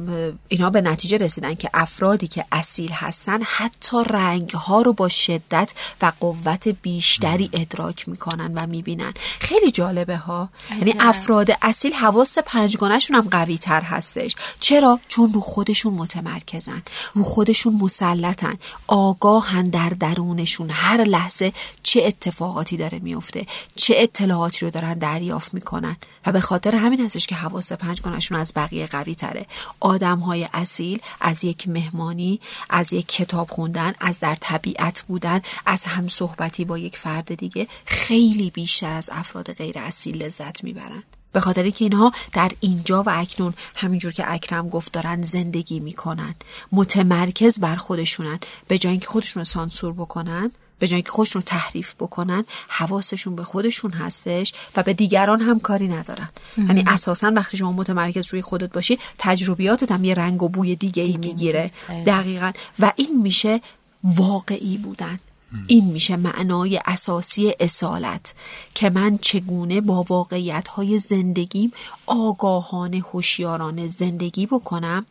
اینا 0.49 0.70
به 0.70 0.81
نتیجه 0.81 1.16
رسیدن 1.16 1.55
که 1.55 1.70
افرادی 1.75 2.29
که 2.29 2.44
اصیل 2.53 2.92
هستن 2.92 3.42
حتی 3.42 3.96
رنگ 4.07 4.51
ها 4.51 4.83
رو 4.83 4.92
با 4.92 5.09
شدت 5.09 5.73
و 6.03 6.12
قوت 6.20 6.68
بیشتری 6.68 7.51
ادراک 7.53 8.09
می‌کنن 8.09 8.55
و 8.55 8.66
می‌بینن. 8.66 9.14
خیلی 9.40 9.70
جالبه 9.70 10.16
ها. 10.16 10.49
یعنی 10.70 10.94
افراد 11.01 11.49
اصیل 11.62 11.92
حواس 11.92 12.38
پنجگانهشون 12.38 13.16
هم 13.16 13.29
قوی 13.31 13.59
تر 13.59 13.81
هستش. 13.81 14.35
چرا؟ 14.61 15.01
چون 15.09 15.33
رو 15.33 15.40
خودشون 15.40 15.94
متمرکزن. 15.94 16.83
رو 17.14 17.23
خودشون 17.23 17.75
مسلطن. 18.12 18.59
آگاهن 18.87 19.68
در 19.68 19.88
درونشون. 19.88 20.70
هر 20.70 21.05
لحظه 21.05 21.53
چه 21.83 22.03
اتفاقاتی 22.03 22.77
داره 22.77 22.98
میفته 22.98 23.46
چه 23.77 23.94
اطلاعاتی 23.96 24.66
رو 24.66 24.70
دارن 24.70 24.94
دریافت 24.94 25.55
می‌کنن. 25.55 25.96
و 26.27 26.33
به 26.33 26.40
خاطر 26.40 26.77
همین 26.77 27.01
هستش 27.01 27.27
که 27.27 27.35
حواس 27.35 27.72
پنجگانشون 27.72 28.38
از 28.38 28.53
بقیه 28.57 28.87
قوی 28.87 29.14
تره. 29.14 29.46
آدم 29.81 30.18
های 30.18 30.48
اصیل 30.53 31.01
از 31.20 31.44
یک 31.44 31.68
مهمانی 31.68 32.40
از 32.70 32.92
یک 32.92 33.09
کتاب 33.09 33.51
خوندن 33.51 33.92
از 34.01 34.20
در 34.20 34.37
طبیعت 34.40 35.03
بودن 35.09 35.40
از 35.66 35.85
هم 35.85 36.09
صحبتی 36.09 36.64
با 36.64 36.79
یک 36.79 36.96
فرد 36.96 37.35
دیگه 37.35 37.68
خیلی 37.85 38.51
بیشتر 38.51 38.92
از 38.92 39.11
افراد 39.12 39.53
غیر 39.53 39.79
اصیل 39.79 40.22
لذت 40.22 40.64
می‌برن. 40.64 41.03
به 41.33 41.40
خاطر 41.40 41.71
که 41.71 41.85
اینها 41.85 42.12
در 42.33 42.51
اینجا 42.61 43.03
و 43.03 43.11
اکنون 43.21 43.55
همینجور 43.75 44.12
که 44.12 44.33
اکرم 44.33 44.68
گفت 44.68 44.92
دارن 44.92 45.23
زندگی 45.23 45.81
می‌کنن. 45.81 46.35
متمرکز 46.73 47.61
بر 47.61 47.77
خودشونن. 47.77 48.38
به 48.68 48.79
جای 48.79 48.90
اینکه 48.90 49.07
خودشون 49.07 49.40
رو 49.40 49.45
سانسور 49.45 49.92
بکنن 49.92 50.51
به 50.79 50.88
جای 50.88 50.97
اینکه 50.97 51.11
خودشون 51.11 51.42
رو 51.42 51.47
تحریف 51.47 51.95
بکنن 51.95 52.45
حواسشون 52.68 53.37
به 53.37 53.45
خودشون 53.45 53.90
هستش 53.90 54.53
و 54.77 54.83
به 54.83 54.95
دیگران 54.95 55.40
هم 55.40 55.61
کاری 55.61 55.88
ندارن. 55.88 56.29
یعنی 56.57 56.85
اساسا 56.87 57.33
وقتی 57.37 57.57
شما 57.57 57.73
متمرکز 57.73 58.33
روی 58.33 58.42
خودت 58.42 58.73
باشی 58.73 58.99
تجربیاتت 59.18 59.92
هم 59.92 60.05
یه 60.05 60.14
رنگ 60.14 60.42
و 60.42 60.49
بوی 60.49 60.77
دیگه 60.77 61.03
ای 61.03 61.16
می‌گیره. 61.16 61.71
دقیقا. 62.07 62.53
و 62.79 62.92
این 62.97 63.23
میشه 63.23 63.61
واقعی 64.05 64.77
بودن. 64.77 65.18
این 65.67 65.85
میشه 65.85 66.17
معنای 66.17 66.81
اساسی 66.87 67.55
اصالت 67.61 68.35
که 68.75 68.91
من 68.91 69.19
چگونه 69.19 69.81
با 69.81 70.05
واقعیت 70.09 70.69
های 70.69 70.99
زندگیم 70.99 71.73
آگاهانه 72.07 72.99
هوشیارانه 72.99 73.88
زندگی 73.88 74.47
بکنم 74.47 75.07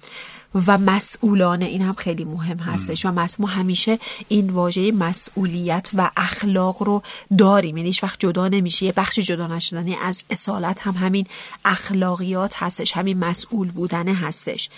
و 0.55 0.77
مسئولانه. 0.77 1.65
این 1.65 1.81
هم 1.81 1.93
خیلی 1.93 2.23
مهم 2.23 2.57
هستش. 2.57 3.05
و 3.05 3.25
ما 3.39 3.47
همیشه 3.47 3.99
این 4.27 4.49
واژه 4.49 4.91
مسئولیت 4.91 5.89
و 5.93 6.11
اخلاق 6.17 6.83
رو 6.83 7.01
داریم. 7.37 7.77
یعنی 7.77 7.89
هیچ 7.89 8.03
وقت 8.03 8.19
جدا 8.19 8.47
نمیشه 8.47 8.85
یه 8.85 8.91
بخشی 8.91 9.23
جدا 9.23 9.47
نشدنی 9.47 9.95
از 9.95 10.23
اصالت 10.29 10.81
هم 10.81 10.93
همین 10.93 11.27
اخلاقیات 11.65 12.53
هستش. 12.57 12.91
همین 12.91 13.19
مسئول 13.19 13.71
بودنه 13.71 14.13
هستش. 14.13 14.69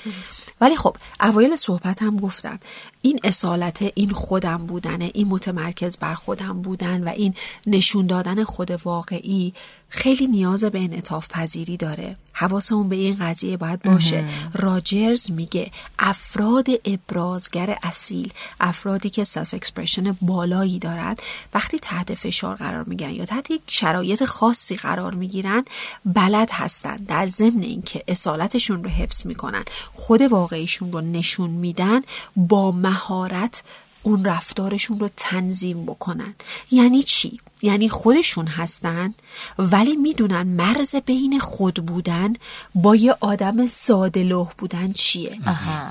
ولی 0.61 0.77
خب 0.77 0.97
اوایل 1.21 1.55
صحبت 1.55 2.01
هم 2.01 2.17
گفتم. 2.17 2.59
این 3.01 3.19
اصالت 3.23 3.91
این 3.95 4.09
خودم 4.09 4.57
بودنه 4.57 5.11
این 5.13 5.27
متمرکز 5.27 5.97
بر 5.97 6.13
خودم 6.13 6.61
بودن 6.61 7.03
و 7.03 7.09
این 7.09 7.33
نشون 7.67 8.07
دادن 8.07 8.43
خود 8.43 8.71
واقعی 8.85 9.53
خیلی 9.95 10.27
نیاز 10.27 10.63
به 10.63 10.79
انعطاف 10.79 11.27
پذیری 11.27 11.77
داره. 11.77 12.15
حواسمون 12.33 12.89
به 12.89 12.95
این 12.95 13.17
قضیه 13.19 13.57
باید 13.57 13.81
باشه. 13.81 14.25
راجرز 14.53 15.31
میگه 15.31 15.71
افراد 15.99 16.67
ابرازگر 16.85 17.77
اصیل 17.83 18.33
افرادی 18.59 19.09
که 19.09 19.23
self 19.23 19.53
expression 19.53 20.17
بالایی 20.21 20.79
دارن 20.79 21.15
وقتی 21.53 21.79
تحت 21.79 22.13
فشار 22.13 22.55
قرار 22.55 22.83
می‌گیرن 22.83 23.11
یا 23.11 23.25
تحت 23.25 23.51
یک 23.51 23.61
شرایط 23.67 24.23
خاصی 24.23 24.75
قرار 24.75 25.13
می‌گیرن 25.13 25.65
بلد 26.05 26.49
هستن. 26.51 26.95
در 26.95 27.27
ضمن 27.27 27.61
اینکه 27.61 28.03
اصالتشون 28.07 28.83
رو 28.83 28.89
حفظ 28.89 29.25
می‌کنن 29.25 29.63
خود 29.93 30.21
واقعیشون 30.21 30.91
رو 30.91 31.01
نشون 31.01 31.49
میدن 31.49 32.01
با 32.35 32.71
مهارت 32.71 33.63
اون 34.03 34.25
رفتارشون 34.25 34.99
رو 34.99 35.09
تنظیم 35.17 35.85
بکنن. 35.85 36.33
یعنی 36.71 37.03
چی؟ 37.03 37.39
یعنی 37.61 37.89
خودشون 37.89 38.47
هستن 38.47 39.13
ولی 39.59 39.95
می‌دونن 39.95 40.43
مرز 40.43 40.95
بین 40.95 41.39
خود 41.39 41.85
بودن 41.85 42.33
با 42.75 42.95
یه 42.95 43.15
آدم 43.19 43.67
ساده 43.67 44.23
لوح 44.23 44.51
بودن 44.57 44.91
چیه. 44.91 45.37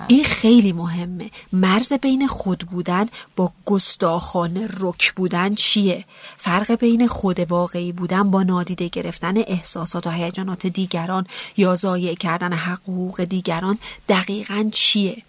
این 0.08 0.24
خیلی 0.24 0.72
مهمه. 0.72 1.30
مرز 1.52 1.92
بین 1.92 2.26
خود 2.26 2.58
بودن 2.58 3.08
با 3.36 3.52
گستاخانه 3.66 4.68
رک 4.80 5.12
بودن 5.14 5.54
چیه؟ 5.54 6.04
فرق 6.36 6.74
بین 6.74 7.06
خود 7.06 7.40
واقعی 7.40 7.92
بودن 7.92 8.30
با 8.30 8.42
نادیده 8.42 8.88
گرفتن 8.88 9.36
احساسات 9.36 10.06
و 10.06 10.10
هیجانات 10.10 10.66
دیگران 10.66 11.26
یا 11.56 11.74
ضایع 11.74 12.14
کردن 12.14 12.52
حقوق 12.52 13.24
دیگران 13.24 13.78
دقیقا 14.08 14.68
چیه؟ 14.72 15.22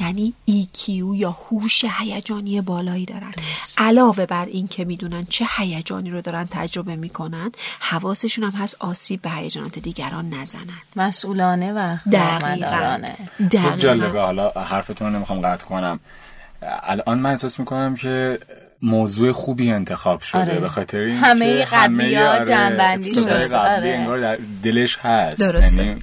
یعنی 0.00 0.34
EQ 0.50 0.88
یا 1.14 1.30
هوش 1.30 1.84
هیجانی 1.98 2.60
بالایی 2.60 3.06
دارن. 3.06 3.32
علاوه 3.78 4.26
بر 4.26 4.46
این 4.46 4.68
که 4.68 4.84
می‌دونن 4.84 5.24
چه 5.24 5.46
هیجانی 5.56 6.10
رو 6.10 6.20
دارن 6.20 6.48
تجربه 6.50 6.96
می‌کنن 6.96 7.52
حواسشون 7.80 8.44
هم 8.44 8.50
هست 8.50 8.76
آسیب 8.78 9.22
به 9.22 9.30
هیجانات 9.30 9.78
دیگران 9.78 10.30
نزنن. 10.34 10.82
مسئولانه 10.96 11.72
و 11.72 11.96
دقیقاً. 12.12 12.98
خب 13.38 13.48
دقیقاً. 13.48 13.76
جالبه. 13.76 14.20
حالا 14.20 14.50
حرفتون 14.50 15.08
رو 15.08 15.16
نمی‌خوام 15.16 15.40
قطع 15.40 15.64
کنم. 15.64 16.00
الان 16.82 17.18
من 17.18 17.30
احساس 17.30 17.58
می‌کنم 17.60 17.96
که 17.96 18.38
موضوع 18.82 19.32
خوبی 19.32 19.70
انتخاب 19.70 20.20
شده 20.20 20.40
آره. 20.40 20.60
به 20.60 20.68
خاطر 20.68 20.98
اینکه 20.98 21.26
همه 21.26 21.64
قبلی‌ها 21.64 22.32
آره، 22.32 22.44
جنبندی. 22.44 23.12
قبلی 23.12 23.54
آره. 23.54 23.88
انگار 23.88 24.20
در 24.20 24.38
دلش 24.62 24.98
هست 24.98 25.40
درسته. 25.40 25.76
یعنی 25.76 25.96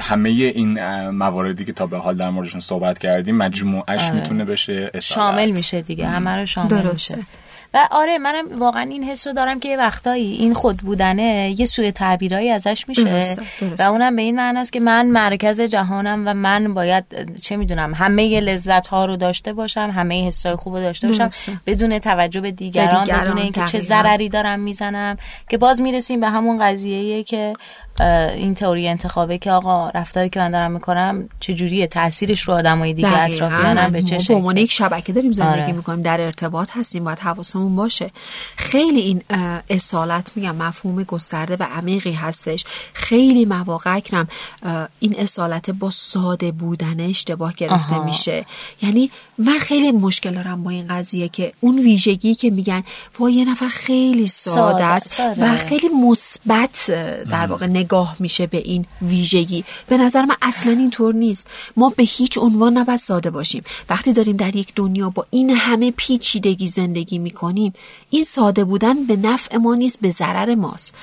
همه 0.00 0.30
این 0.30 0.80
مواردی 1.10 1.64
که 1.64 1.72
تا 1.72 1.86
به 1.86 1.98
حال 1.98 2.16
در 2.16 2.30
موردشون 2.30 2.60
صحبت 2.60 2.98
کردیم 2.98 3.36
مجموعش 3.36 4.10
می‌تونه 4.10 4.44
بشه 4.44 4.90
اصالت. 4.94 5.00
شامل 5.02 5.50
میشه 5.50 5.80
دیگه 5.80 6.06
همه 6.06 6.30
رو 6.30 6.46
شامل 6.46 6.68
درسته. 6.68 7.16
میشه 7.16 7.26
و 7.74 7.88
آره 7.90 8.18
منم 8.18 8.58
واقعا 8.60 8.82
این 8.82 9.04
حس 9.04 9.26
رو 9.26 9.32
دارم 9.32 9.60
که 9.60 9.68
یه 9.68 9.76
وقتایی 9.76 10.32
این 10.32 10.54
خود 10.54 10.76
بودنه 10.76 11.54
یه 11.58 11.66
سوی 11.66 11.92
تعبیرایی 11.92 12.50
ازش 12.50 12.84
میشه 12.88 13.04
درسته، 13.04 13.42
درسته. 13.60 13.84
و 13.84 13.90
اونم 13.90 14.16
به 14.16 14.22
این 14.22 14.36
معناست 14.36 14.72
که 14.72 14.80
من 14.80 15.06
مرکز 15.06 15.60
جهانم 15.60 16.22
و 16.26 16.34
من 16.34 16.74
باید 16.74 17.04
چه 17.42 17.56
می‌دونم 17.56 17.94
همه 17.94 18.40
لذت 18.40 18.86
ها 18.86 19.04
رو 19.04 19.16
داشته 19.16 19.52
باشم 19.52 19.92
همه 19.94 20.26
حسای 20.26 20.54
خوب 20.56 20.76
رو 20.76 20.80
داشته 20.80 21.06
باشم 21.06 21.24
درسته. 21.24 21.52
بدون 21.66 21.98
توجه 21.98 22.40
به 22.40 22.50
دیگران, 22.50 23.04
دیگران، 23.04 23.24
بدون 23.24 23.38
اینکه 23.38 23.64
چه. 23.64 23.80
ضرری 23.80 24.28
دارم 24.28 24.60
می‌زنم 24.60 25.16
که 25.48 25.58
باز 25.58 25.80
می‌رسیم 25.80 26.20
به 26.20 26.28
همون 26.28 26.58
قضیه 26.58 27.22
که 27.22 27.52
این 28.00 28.54
تئوری 28.54 28.88
انتخابه 28.88 29.38
که 29.38 29.50
آقا 29.50 29.90
رفتاری 29.90 30.28
که 30.28 30.40
من 30.40 30.50
دارم 30.50 30.70
می‌کنم 30.70 31.28
چجوریه 31.40 31.86
تاثیرش 31.86 32.42
رو 32.42 32.54
آدمای 32.54 32.94
دیگه. 32.94 33.18
اطرافیانم 33.18 33.90
به 33.90 34.02
چه 34.02 34.16
ما 34.16 34.24
به 34.28 34.34
عنوان 34.34 34.54
شکله 34.54 34.62
یک 34.62 34.72
شبکه 34.72 35.12
داریم 35.12 35.32
زندگی 35.32 35.62
آره. 35.62 35.72
می‌کنیم 35.72 36.02
در 36.02 36.20
ارتباط 36.20 36.70
هستیم 36.72 37.04
باید 37.04 37.18
حواسمون 37.18 37.76
باشه 37.76 38.10
خیلی 38.56 39.00
این 39.00 39.22
اصالت 39.70 40.30
میگم 40.36 40.56
مفهوم 40.56 41.02
گسترده 41.02 41.56
و 41.60 41.62
عمیقی 41.62 42.12
هستش 42.12 42.64
خیلی 42.92 43.44
مواقع 43.44 43.94
اکرم 43.96 44.28
اه، 44.62 44.88
این 45.00 45.14
اصالت 45.18 45.70
با 45.70 45.90
ساده 45.90 46.52
بودن 46.52 47.00
اشتباه 47.00 47.52
گرفته 47.52 47.94
آها. 47.94 48.04
میشه 48.04 48.46
یعنی 48.82 49.10
من 49.38 49.58
خیلی 49.58 49.92
مشکل 49.92 50.34
دارم 50.34 50.62
با 50.62 50.70
این 50.70 50.86
قضیه 50.88 51.28
که 51.28 51.52
اون 51.60 51.78
ویژگی 51.78 52.34
که 52.34 52.50
میگن 52.50 52.82
وای 53.18 53.32
یه 53.32 53.50
نفر 53.50 53.68
خیلی 53.68 54.26
ساده 54.26 54.54
ساده، 54.54 54.84
است 54.84 55.10
ساده. 55.10 55.44
و 55.44 55.56
خیلی 55.56 55.88
مثبت 55.88 56.90
در 57.30 57.46
واقع 57.46 57.66
نگاه 57.84 58.16
میشه 58.20 58.46
به 58.46 58.58
این 58.58 58.86
ویژگی. 59.02 59.64
به 59.88 59.96
نظر 59.96 60.24
من 60.24 60.36
اصلا 60.42 60.72
اینطور 60.72 61.14
نیست. 61.14 61.46
ما 61.76 61.92
به 61.96 62.02
هیچ 62.02 62.38
عنوان 62.38 62.78
نباید 62.78 62.98
ساده 62.98 63.30
باشیم. 63.30 63.62
وقتی 63.88 64.12
داریم 64.12 64.36
در 64.36 64.56
یک 64.56 64.72
دنیا 64.74 65.10
با 65.10 65.26
این 65.30 65.50
همه 65.50 65.90
پیچیدگی 65.90 66.68
زندگی 66.68 67.18
می‌کنیم 67.18 67.72
این 68.10 68.24
ساده 68.24 68.64
بودن 68.64 69.04
به 69.06 69.16
نفع 69.16 69.56
ما 69.56 69.74
نیست 69.74 70.00
به 70.00 70.10
ضرر 70.10 70.54
ماست. 70.54 70.94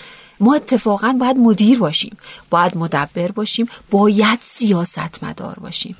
ما 0.41 0.55
اتفاقا 0.55 1.15
باید 1.19 1.37
مدیر 1.37 1.79
باشیم 1.79 2.17
باید 2.49 2.77
مدبر 2.77 3.31
باشیم 3.31 3.69
باید 3.91 4.37
سیاست 4.41 5.23
مدار 5.23 5.59
باشیم 5.59 5.95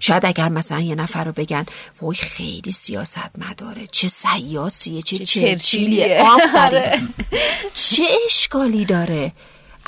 شاید 0.00 0.26
اگر 0.26 0.48
مثلا 0.48 0.80
یه 0.80 0.94
نفر 0.94 1.24
رو 1.24 1.32
بگن 1.32 1.66
وای 2.02 2.16
خیلی 2.16 2.72
سیاست 2.72 3.30
مداره 3.38 3.86
چه 3.92 4.08
سیاسیه 4.08 5.02
چه, 5.02 5.18
چه 5.18 5.24
چرچیلیه. 5.24 5.54
چرچیلیه. 5.54 6.22
آفرین. 6.26 7.08
چه 7.90 8.04
اشکالی 8.26 8.84
داره؟ 8.84 9.32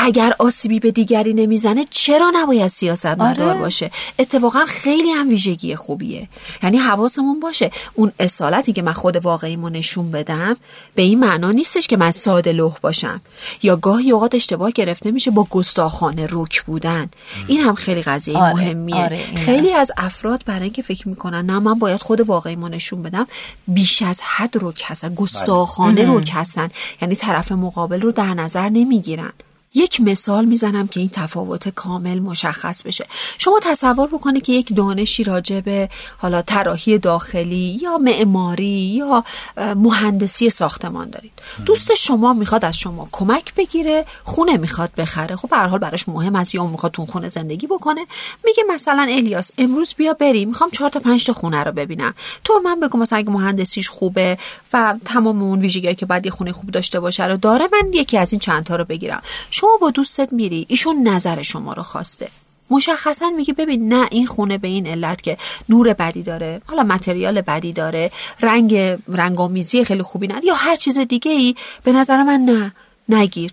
اگر 0.05 0.33
آسیبی 0.38 0.81
به 0.81 0.91
دیگری 0.91 1.35
نمی‌زنه 1.35 1.87
چرا 1.91 2.33
نباید 2.35 2.67
سیاست 2.67 3.07
مدار 3.07 3.49
آره. 3.49 3.61
باشه؟ 3.61 3.91
اتفاقا 4.19 4.65
خیلی 4.69 5.11
هم 5.11 5.29
ویژگی 5.29 5.77
خوبیه. 5.77 6.29
یعنی 6.62 6.77
حواسمون 6.77 7.41
باشه. 7.41 7.71
اون 7.95 8.12
اصالتی 8.19 8.73
که 8.73 8.83
من 8.83 8.93
خود 8.93 9.17
واقعیمو 9.17 9.69
نشون 9.69 10.11
بدم 10.11 10.57
به 10.95 11.03
این 11.03 11.21
معنا 11.21 11.51
نیستش 11.51 11.87
که 11.87 11.97
من 11.97 12.11
ساده 12.11 12.53
لوح 12.53 12.79
باشم. 12.81 13.21
یا 13.62 13.77
گاهی 13.77 14.11
اوقات 14.11 14.35
اشتباه 14.35 14.71
گرفته 14.71 15.11
میشه 15.11 15.31
با 15.31 15.47
گستاخانه 15.51 16.29
رک 16.31 16.62
بودن. 16.62 17.11
این 17.47 17.61
هم 17.61 17.75
خیلی 17.75 18.03
قضیه 18.03 18.38
آره، 18.38 18.55
مهمیه. 18.55 19.05
آره،. 19.05 19.21
خیلی 19.37 19.73
از 19.73 19.93
افراد 19.97 20.43
برای 20.47 20.62
اینکه 20.62 20.83
فکر 20.83 21.09
می‌کنن 21.09 21.47
نه 21.47 21.59
من 21.59 21.79
باید 21.79 22.01
خود 22.01 22.21
واقعیمو 22.21 22.69
نشون 22.69 23.03
بدم 23.03 23.27
بیش 23.69 24.03
از 24.03 24.21
حد 24.23 24.55
رک 24.61 24.83
هستن 24.87 25.15
گستاخانه 25.15 26.05
رک 26.09 26.31
هستن. 26.35 26.69
یعنی 27.03 27.17
طرف 27.17 27.53
مقابل 27.53 28.01
رو 28.01 28.12
در 28.12 28.35
نظر 28.35 28.69
نمی‌گیرن. 28.69 29.33
یک 29.74 30.00
مثال 30.00 30.44
می‌زنم 30.44 30.88
که 30.88 31.00
این 31.00 31.08
تفاوت 31.08 31.68
کامل 31.68 32.18
مشخص 32.18 32.82
بشه. 32.82 33.06
شما 33.38 33.61
تصور 33.62 34.06
بکنید 34.06 34.42
که 34.42 34.52
یک 34.52 34.76
دانشی 34.76 35.24
راجع 35.24 35.61
به 35.61 35.88
حالا 36.18 36.42
طراحی 36.42 36.98
داخلی 36.98 37.78
یا 37.82 37.98
معماری 37.98 38.66
یا 38.66 39.24
مهندسی 39.56 40.50
ساختمان 40.50 41.11
دارید. 41.11 41.32
دوست 41.66 41.94
شما 41.94 42.32
می‌خواد 42.32 42.64
از 42.64 42.78
شما 42.78 43.08
کمک 43.12 43.54
بگیره 43.54 44.06
خونه 44.24 44.56
می‌خواد 44.56 44.90
بخره. 44.96 45.37
خب 45.37 45.48
به 45.48 45.56
حال 45.56 45.78
براش 45.78 46.08
مهم 46.08 46.37
است 46.37 46.54
یا 46.54 46.66
می‌خواد 46.66 46.92
تو 46.92 47.02
اون 47.02 47.11
خونه 47.11 47.28
زندگی 47.28 47.66
بکنه. 47.66 48.06
میگه 48.44 48.62
مثلا 48.68 49.06
الیاس 49.11 49.52
امروز 49.58 49.94
بیا 49.94 50.12
بریم 50.12 50.48
می‌خوام 50.48 50.70
چهار 50.70 50.90
تا 50.90 51.00
پنج 51.00 51.24
تا 51.26 51.32
خونه 51.32 51.64
رو 51.64 51.72
ببینم. 51.72 52.14
تو 52.44 52.61
من 52.64 52.80
بگو 52.80 52.98
مثلا 52.98 53.18
اگه 53.18 53.30
مهندسیش 53.30 53.88
خوبه 53.88 54.38
و 54.72 54.94
تمام 55.04 55.42
اون 55.42 55.61
ویژگی‌هایی 55.61 55.96
که 55.96 56.06
باید 56.06 56.26
یه 56.26 56.32
خونه 56.32 56.52
خوب 56.52 56.70
داشته 56.70 57.00
باشه 57.00 57.26
رو 57.26 57.37
داره 57.37 57.68
من 57.72 57.92
یکی 57.92 58.18
از 58.18 58.32
این 58.32 58.40
چند 58.40 58.64
تا 58.64 58.76
رو 58.76 58.85
بگیرم. 58.85 59.22
شما 59.62 59.77
با 59.77 59.90
دوستت 59.90 60.33
میری 60.33 60.66
ایشون 60.68 61.09
نظر 61.09 61.42
شما 61.42 61.72
رو 61.72 61.83
خواسته. 61.83 62.29
مشخصا 62.70 63.31
میگه 63.31 63.55
ببین 63.55 63.92
نه 63.92 64.09
این 64.11 64.27
خونه 64.27 64.59
به 64.59 64.68
این 64.68 64.87
علت 64.87 65.22
که 65.22 65.38
نور 65.68 65.92
بدی 65.92 66.22
داره 66.22 66.62
حالا 66.66 66.83
متریال 66.83 67.40
بدی 67.40 67.72
داره 67.72 68.11
رنگ 68.40 68.77
رنگامیزی 69.09 69.85
خیلی 69.85 70.03
خوبی 70.03 70.29
نداره 70.29 70.46
یا 70.46 70.55
هر 70.55 70.77
چیز 70.77 70.98
دیگه 70.98 71.31
ای 71.31 71.55
به 71.85 71.92
نظر 71.92 72.22
من 72.22 72.40
نه 72.40 72.72
نگیر. 73.09 73.53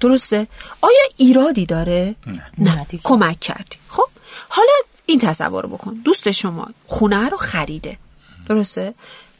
درسته؟ 0.00 0.46
آیا 0.80 1.02
ایرادی 1.16 1.66
داره؟ 1.66 2.14
نه. 2.58 2.86
دیگه. 2.88 3.02
کمک 3.04 3.40
کردی. 3.40 3.76
خب 3.88 4.08
حالا 4.48 4.72
این 5.06 5.18
تصور 5.18 5.62
رو 5.62 5.68
بکن. 5.68 5.94
دوست 6.04 6.30
شما 6.30 6.68
خونه 6.86 7.28
رو 7.28 7.36
خریده. 7.36 7.98
درسته؟ 8.48 8.94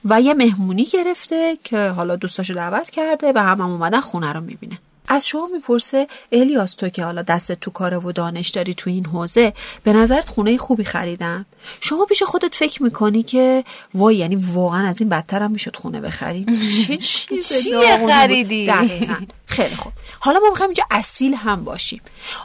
و 0.05 0.21
یه 0.21 0.35
مهمونی 0.35 0.85
گرفته 0.85 1.59
که 1.65 1.88
حالا 1.88 2.17
دوستاشو 2.17 2.55
دعوت 2.55 2.91
کرده 2.91 3.33
و 3.35 3.38
هم, 3.38 3.61
هم 3.61 3.71
اومدن 3.71 4.01
خونه 4.01 4.33
رو 4.33 4.41
می‌بینه. 4.41 4.79
از 5.09 5.27
شما 5.29 5.49
می‌پرسه 5.53 6.07
الیاس 6.33 6.75
تو 6.75 6.88
که 6.88 7.05
حالا 7.05 7.23
دست 7.23 7.53
تو 7.53 7.71
کار 7.71 8.07
و 8.07 8.12
دانش 8.12 8.49
داری 8.49 8.75
تو 8.75 8.91
این 8.91 9.07
حوزه 9.07 9.53
به 9.83 9.93
نظرت 9.93 10.29
خونه 10.29 10.57
خوبی 10.57 10.85
خریدم؟ 10.85 11.47
شما 11.81 12.05
پیش 12.05 12.23
خودت 12.23 12.55
فکر 12.55 12.83
می‌کنی 12.83 13.23
که 13.23 13.65
وای 13.95 14.17
یعنی 14.17 14.37
واقعا 14.37 14.88
از 14.88 15.01
این 15.01 15.09
بدتر 15.09 15.43
هم 15.43 15.51
می‌شد 15.51 15.77
خونه 15.77 16.01
بخری 16.01 16.47
چه 16.87 16.97
چیز 16.97 17.62
چیه. 17.62 18.07
خریدی؟ 18.07 18.67
دقیقاً. 18.67 19.15
خیلی 19.47 19.77
خوب. 19.77 19.93
حالا 20.21 20.41
ما 20.41 20.51
می‌خوایم 20.51 20.71
اینجا 20.71 20.85
اصیل 20.91 21.35
هم 21.35 21.65
باشیم. 21.65 22.01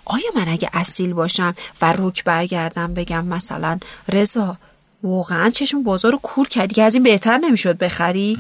آیا 0.06 0.26
من 0.36 0.50
اگه 0.50 0.70
اصیل 0.74 1.14
باشم 1.14 1.56
و 1.82 1.94
رک 1.98 2.24
برگردم 2.24 2.94
بگم 2.94 3.26
مثلا 3.26 3.80
رضا 4.10 4.58
واقعا 5.04 5.50
چشم 5.50 5.84
بازار 5.84 6.12
رو 6.12 6.18
کور 6.18 6.48
کردی 6.48 6.76
که 6.76 6.84
از 6.84 6.94
این 6.94 7.04
بهتر 7.04 7.38
نمی‌شد 7.38 7.78
بخری؟ 7.78 8.38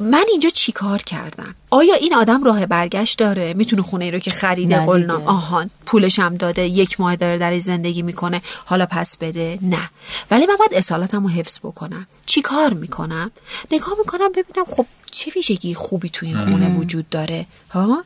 من 0.00 0.24
اینجا 0.30 0.50
چی 0.50 0.72
کار 0.72 1.02
کردم؟ 1.02 1.54
آیا 1.70 1.94
این 1.94 2.14
آدم 2.14 2.44
راه 2.44 2.66
برگشت 2.66 3.18
داره؟ 3.18 3.54
می‌تونه 3.54 3.82
خونه 3.82 4.04
ای 4.04 4.10
رو 4.10 4.18
که 4.18 4.30
خریده؟ 4.30 4.86
قلنا. 4.86 5.22
آهان. 5.26 5.70
پولش 5.86 6.18
هم 6.18 6.34
داده 6.34 6.62
یک 6.62 7.00
ماه 7.00 7.16
داره 7.16 7.38
در 7.38 7.58
زندگی 7.58 8.02
می‌کنه. 8.02 8.42
حالا 8.64 8.86
پس 8.86 9.16
بده؟ 9.16 9.58
نه. 9.62 9.90
ولی 10.30 10.46
من 10.46 10.56
باید 10.58 10.74
اصالتم 10.74 11.22
رو 11.22 11.28
حفظ 11.28 11.58
بکنم. 11.58 12.06
چی 12.26 12.42
کار 12.42 12.72
می‌کنم؟ 12.72 13.30
نگاه 13.72 13.94
می‌کنم 13.98 14.28
ببینم 14.28 14.64
خب 14.66 14.86
چه 15.14 15.30
ویژگی 15.36 15.74
خوبی 15.74 16.08
تو 16.08 16.26
این 16.26 16.38
خونه 16.38 16.76
وجود 16.76 17.08
داره؟ 17.08 17.46
ها؟ 17.70 18.04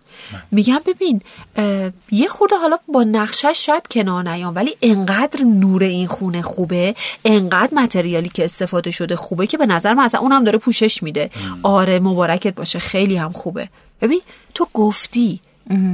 میگم 0.51 0.81
ببین 0.87 1.23
یه 2.11 2.29
خورده 2.29 2.57
حالا 2.57 2.79
با 2.89 3.05
نقشش 3.05 3.67
شاید 3.67 3.87
کنار 3.91 4.29
نیام 4.29 4.55
ولی 4.55 4.77
انقدر 4.83 5.43
نور 5.43 5.83
این 5.83 6.07
خونه 6.07 6.43
خوبه 6.43 6.95
انقدر 7.25 7.75
متریالی 7.75 8.29
که 8.29 8.45
استفاده 8.45 8.91
شده 8.91 9.17
خوبه 9.17 9.47
که 9.47 9.59
به 9.59 9.67
نظر 9.67 9.95
من 9.95 10.05
اصلا 10.05 10.21
اونم 10.21 10.45
داره 10.45 10.59
پوشش 10.59 11.03
میده. 11.03 11.31
آره 11.63 12.01
مبارکت 12.01 12.55
باشه 12.55 12.79
خیلی 12.79 13.17
هم 13.17 13.31
خوبه. 13.31 13.69
ببین 14.03 14.21
تو 14.55 14.67
گفتی 14.75 15.41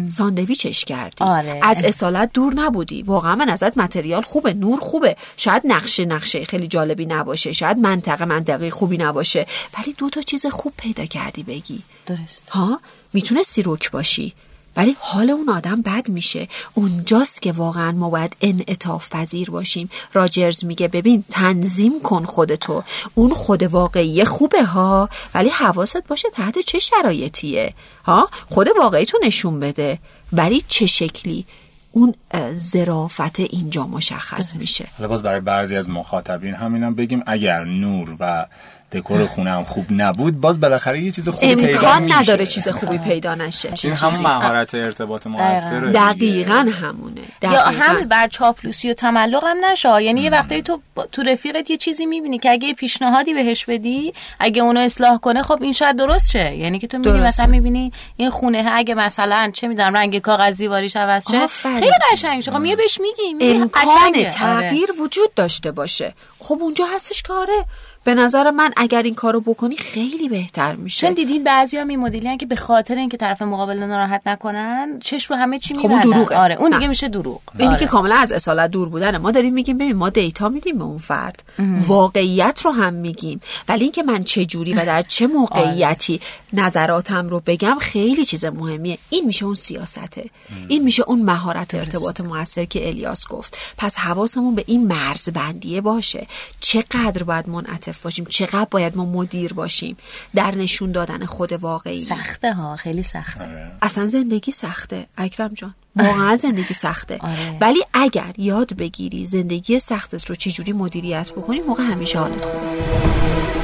ساندویچش 0.07 0.85
کردی. 0.85 1.25
آره. 1.25 1.61
از 1.63 1.83
اصالت 1.85 2.31
دور 2.35 2.55
نبودی. 2.55 3.03
واقعا 3.03 3.35
من 3.35 3.49
ازت 3.49 3.79
متریال 3.79 4.23
خوبه. 4.23 4.55
نور 4.55 4.81
خوبه. 4.81 5.17
شاید 5.37 5.63
نقشه 5.65 6.05
نقشه 6.05 6.45
خیلی 6.45 6.69
جالبی 6.69 7.07
نباشه. 7.07 7.53
شاید 7.53 7.79
منطقه 7.79 8.25
منطقه 8.25 8.71
خوبی 8.71 8.99
نباشه. 8.99 9.47
ولی 9.79 9.93
دو 9.93 10.11
تا 10.11 10.21
چیز 10.21 10.47
خوب 10.47 10.73
پیدا 10.77 11.05
کردی 11.05 11.43
بگی. 11.43 11.83
درست. 12.07 12.51
ها؟ 12.51 12.81
می‌تونستی 13.13 13.63
رک 13.67 13.91
باشی. 13.91 14.35
ولی 14.77 14.97
حال 15.01 15.31
اون 15.31 15.49
آدم 15.49 15.83
بد 15.83 16.09
میشه. 16.09 16.49
اونجاست 16.75 17.43
که 17.43 17.53
واقعا 17.53 17.93
ما 17.93 18.11
باید 18.11 18.37
انعطاف 18.41 19.11
پذیر 19.11 19.51
باشیم. 19.51 19.91
راجرز 20.13 20.65
میگه 20.65 20.89
ببین 20.89 21.25
تنظیم 21.31 22.01
کن 22.03 22.25
خودتو. 22.25 22.83
اون 23.15 23.31
خود 23.31 23.63
واقعی 23.63 24.25
خوبه 24.25 24.65
ها 24.65 25.09
ولی 25.35 25.49
حواست 25.49 26.07
باشه 26.07 26.29
تحت 26.31 26.59
چه 26.59 26.79
شرایطیه؟ 26.79 27.75
ها؟ 28.05 28.31
خود 28.51 28.69
واقعی 28.79 29.05
تو 29.05 29.19
نشون 29.27 29.61
بده. 29.61 29.99
ولی 30.33 30.65
چه 30.69 30.87
شکلی؟ 30.87 31.47
اون 31.93 32.15
زرافت 32.53 33.41
اینجا 33.41 33.87
مشخص 33.87 34.55
میشه. 34.55 34.89
حالا 34.99 35.09
باز 35.09 35.23
برای 35.23 35.41
بعضی 35.41 35.77
از 35.77 35.91
مخاطبین 35.91 36.55
همینم 36.55 36.95
بگیم 36.95 37.23
اگر 37.27 37.65
نور 37.65 38.17
و 38.21 38.47
دکور 38.95 39.27
خونه 39.27 39.51
هم 39.51 39.65
خوب 39.65 39.87
نبود 39.91 40.41
باز 40.41 40.61
بالاخره 40.61 41.01
یه 41.01 41.11
چیز 41.11 41.29
خوبی 41.29 41.55
پیدا 41.55 41.67
میشه. 41.67 41.87
امکان 41.87 42.13
نداره 42.13 42.47
چیز 42.47 42.69
خوبی 42.69 42.99
پیدا 42.99 43.35
نشه. 43.35 43.69
این 43.85 43.93
همون 43.93 44.23
مهارت 44.23 44.75
ارتباط 44.75 45.27
موثر 45.27 45.81
دقیقا. 45.81 46.55
همونه 46.55 47.21
دقیقا. 47.43 47.55
یا 47.55 47.65
همین 47.65 48.09
بر 48.09 48.29
چاپلوسی 48.29 48.91
و 48.91 48.93
تملق 48.93 49.45
هم 49.45 49.57
نشه. 49.65 50.03
یعنی 50.03 50.21
یه 50.21 50.31
وقتایی 50.31 50.63
تو 50.63 50.81
تو 51.13 51.23
رفیقت 51.23 51.71
یه 51.71 51.77
چیزی 51.77 52.07
می‌بینی 52.07 52.39
که 52.39 52.51
اگه 52.51 52.75
پیشنهادی 52.75 53.35
بهش 53.35 53.65
بدی 53.65 54.13
اگه 54.39 54.63
اونو 54.63 54.81
اصلاح 54.81 55.19
کنه 55.19 55.43
خب 55.43 55.63
این 55.63 55.73
شاید 55.73 55.97
درست 55.97 56.31
شه. 56.31 56.57
یعنی 56.57 56.79
که 56.79 56.87
تو 56.87 56.99
می‌بینی 56.99 57.19
مثلا 57.19 57.47
می‌بینی 57.47 57.93
این 58.17 58.31
خونه 58.31 58.69
اگه 58.73 58.95
مثلا 58.95 59.51
چه 59.55 59.69
می‌دونم 59.69 59.97
رنگ 59.97 60.19
کاغذی 60.19 60.65
دیواریش 60.65 60.97
عوض 60.97 61.31
شه 61.31 61.47
خیلی 61.47 61.91
قشنگ 62.13 62.41
شه. 62.41 62.51
خب 62.51 62.59
میگه 62.59 62.77
بهش 62.77 63.01
میگی 63.01 63.47
امکان 63.55 64.13
تغییر 64.31 64.89
وجود 65.01 65.35
داشته 65.35 65.71
باشه. 65.71 66.15
خب 66.39 66.59
اونجا 66.61 66.85
هستش 66.95 67.23
که 67.23 67.33
آره 67.33 67.65
به 68.05 68.15
نظر 68.15 68.51
من 68.51 68.73
اگر 68.77 69.03
این 69.03 69.15
کارو 69.15 69.41
بکنی 69.41 69.77
خیلی 69.77 70.29
بهتر 70.29 70.75
میشه. 70.77 71.07
چون 71.07 71.15
دیدین 71.15 71.45
بعضیا 71.45 71.85
می 71.85 71.97
مدلی 71.97 72.37
که 72.37 72.47
به 72.47 72.57
خاطر 72.57 72.95
اینکه 72.95 73.17
طرف 73.17 73.43
مقابل 73.43 73.79
ناراحت 73.79 74.23
نکنن 74.27 74.99
چش 75.05 75.25
رو 75.31 75.37
همه 75.37 75.59
چی 75.59 75.75
خب 75.75 75.91
اون 75.91 76.01
دروغه. 76.01 76.37
آره 76.37 76.55
اون 76.55 76.71
دیگه 76.71 76.89
میشه 76.89 77.09
دروغ. 77.09 77.41
اینی 77.59 77.71
آره. 77.71 77.79
که 77.79 77.87
کاملا 77.87 78.17
از 78.17 78.33
اصالت 78.33 78.71
دور 78.71 78.89
بودن 78.89 79.17
ما 79.17 79.31
داریم 79.31 79.55
میگیم 79.55 79.79
ببین 79.79 79.97
ما 79.97 80.11
دیتا 80.11 80.49
میدیم 80.49 80.79
به 80.79 80.85
اون 80.85 80.99
فرد. 80.99 81.43
واقعیت 81.83 82.61
رو 82.65 82.71
هم 82.71 82.95
میگیم. 82.95 83.41
ولی 83.69 83.85
اینکه 83.85 84.03
من 84.03 84.25
چه 84.25 84.45
جوری 84.45 84.73
و 84.73 84.87
در 84.87 85.03
چه 85.03 85.27
موقعیتی 85.27 86.21
نظراتم 86.53 87.29
رو 87.29 87.43
بگم 87.47 87.77
خیلی 87.81 88.25
چیز 88.25 88.45
مهمیه. 88.45 88.99
این 89.11 89.27
میشه 89.27 89.45
اون 89.45 89.55
سیاسته. 89.55 90.31
این 90.69 90.83
میشه 90.83 91.03
اون 91.07 91.23
مهارت 91.23 91.75
ارتباط 91.75 92.21
موثر 92.21 92.65
که 92.65 92.89
الیاس 92.89 93.29
گفت. 93.29 93.59
پس 93.77 93.97
حواسمون 93.97 94.55
به 94.55 94.65
این 94.67 94.87
مرزبندیه 94.87 95.81
باشه. 95.81 96.27
چقدر 96.61 97.23
باید 97.23 97.49
منعطف 97.49 97.94
باشیم. 98.03 98.25
چقدر 98.25 98.67
باید 98.71 98.97
ما 98.97 99.05
مدیر 99.05 99.53
باشیم 99.53 99.97
در 100.35 100.55
نشون 100.55 100.93
دادن 100.93 101.25
خود 101.27 101.53
واقعی. 101.53 102.01
سخته 102.01 102.53
ها 102.53 102.77
خیلی 102.77 103.03
سخته. 103.03 103.45
آره. 103.45 103.73
اصلا 103.83 104.07
زندگی 104.07 104.53
سخته 104.53 105.07
اکرم 105.17 105.55
جان. 105.55 105.75
واقعا 105.97 106.37
زندگی 106.37 106.75
سخته. 106.75 107.19
آره. 107.21 107.59
ولی 107.61 107.81
اگر 107.95 108.35
یاد 108.39 108.75
بگیری 108.77 109.27
زندگی 109.27 109.79
سختت 109.79 110.25
رو 110.27 110.35
چجوری 110.35 110.73
مدیریت 110.73 111.33
بکنی 111.33 111.61
موقع 111.61 111.83
همیشه 111.83 112.19
حالت 112.19 112.45
خوبه. 112.45 113.64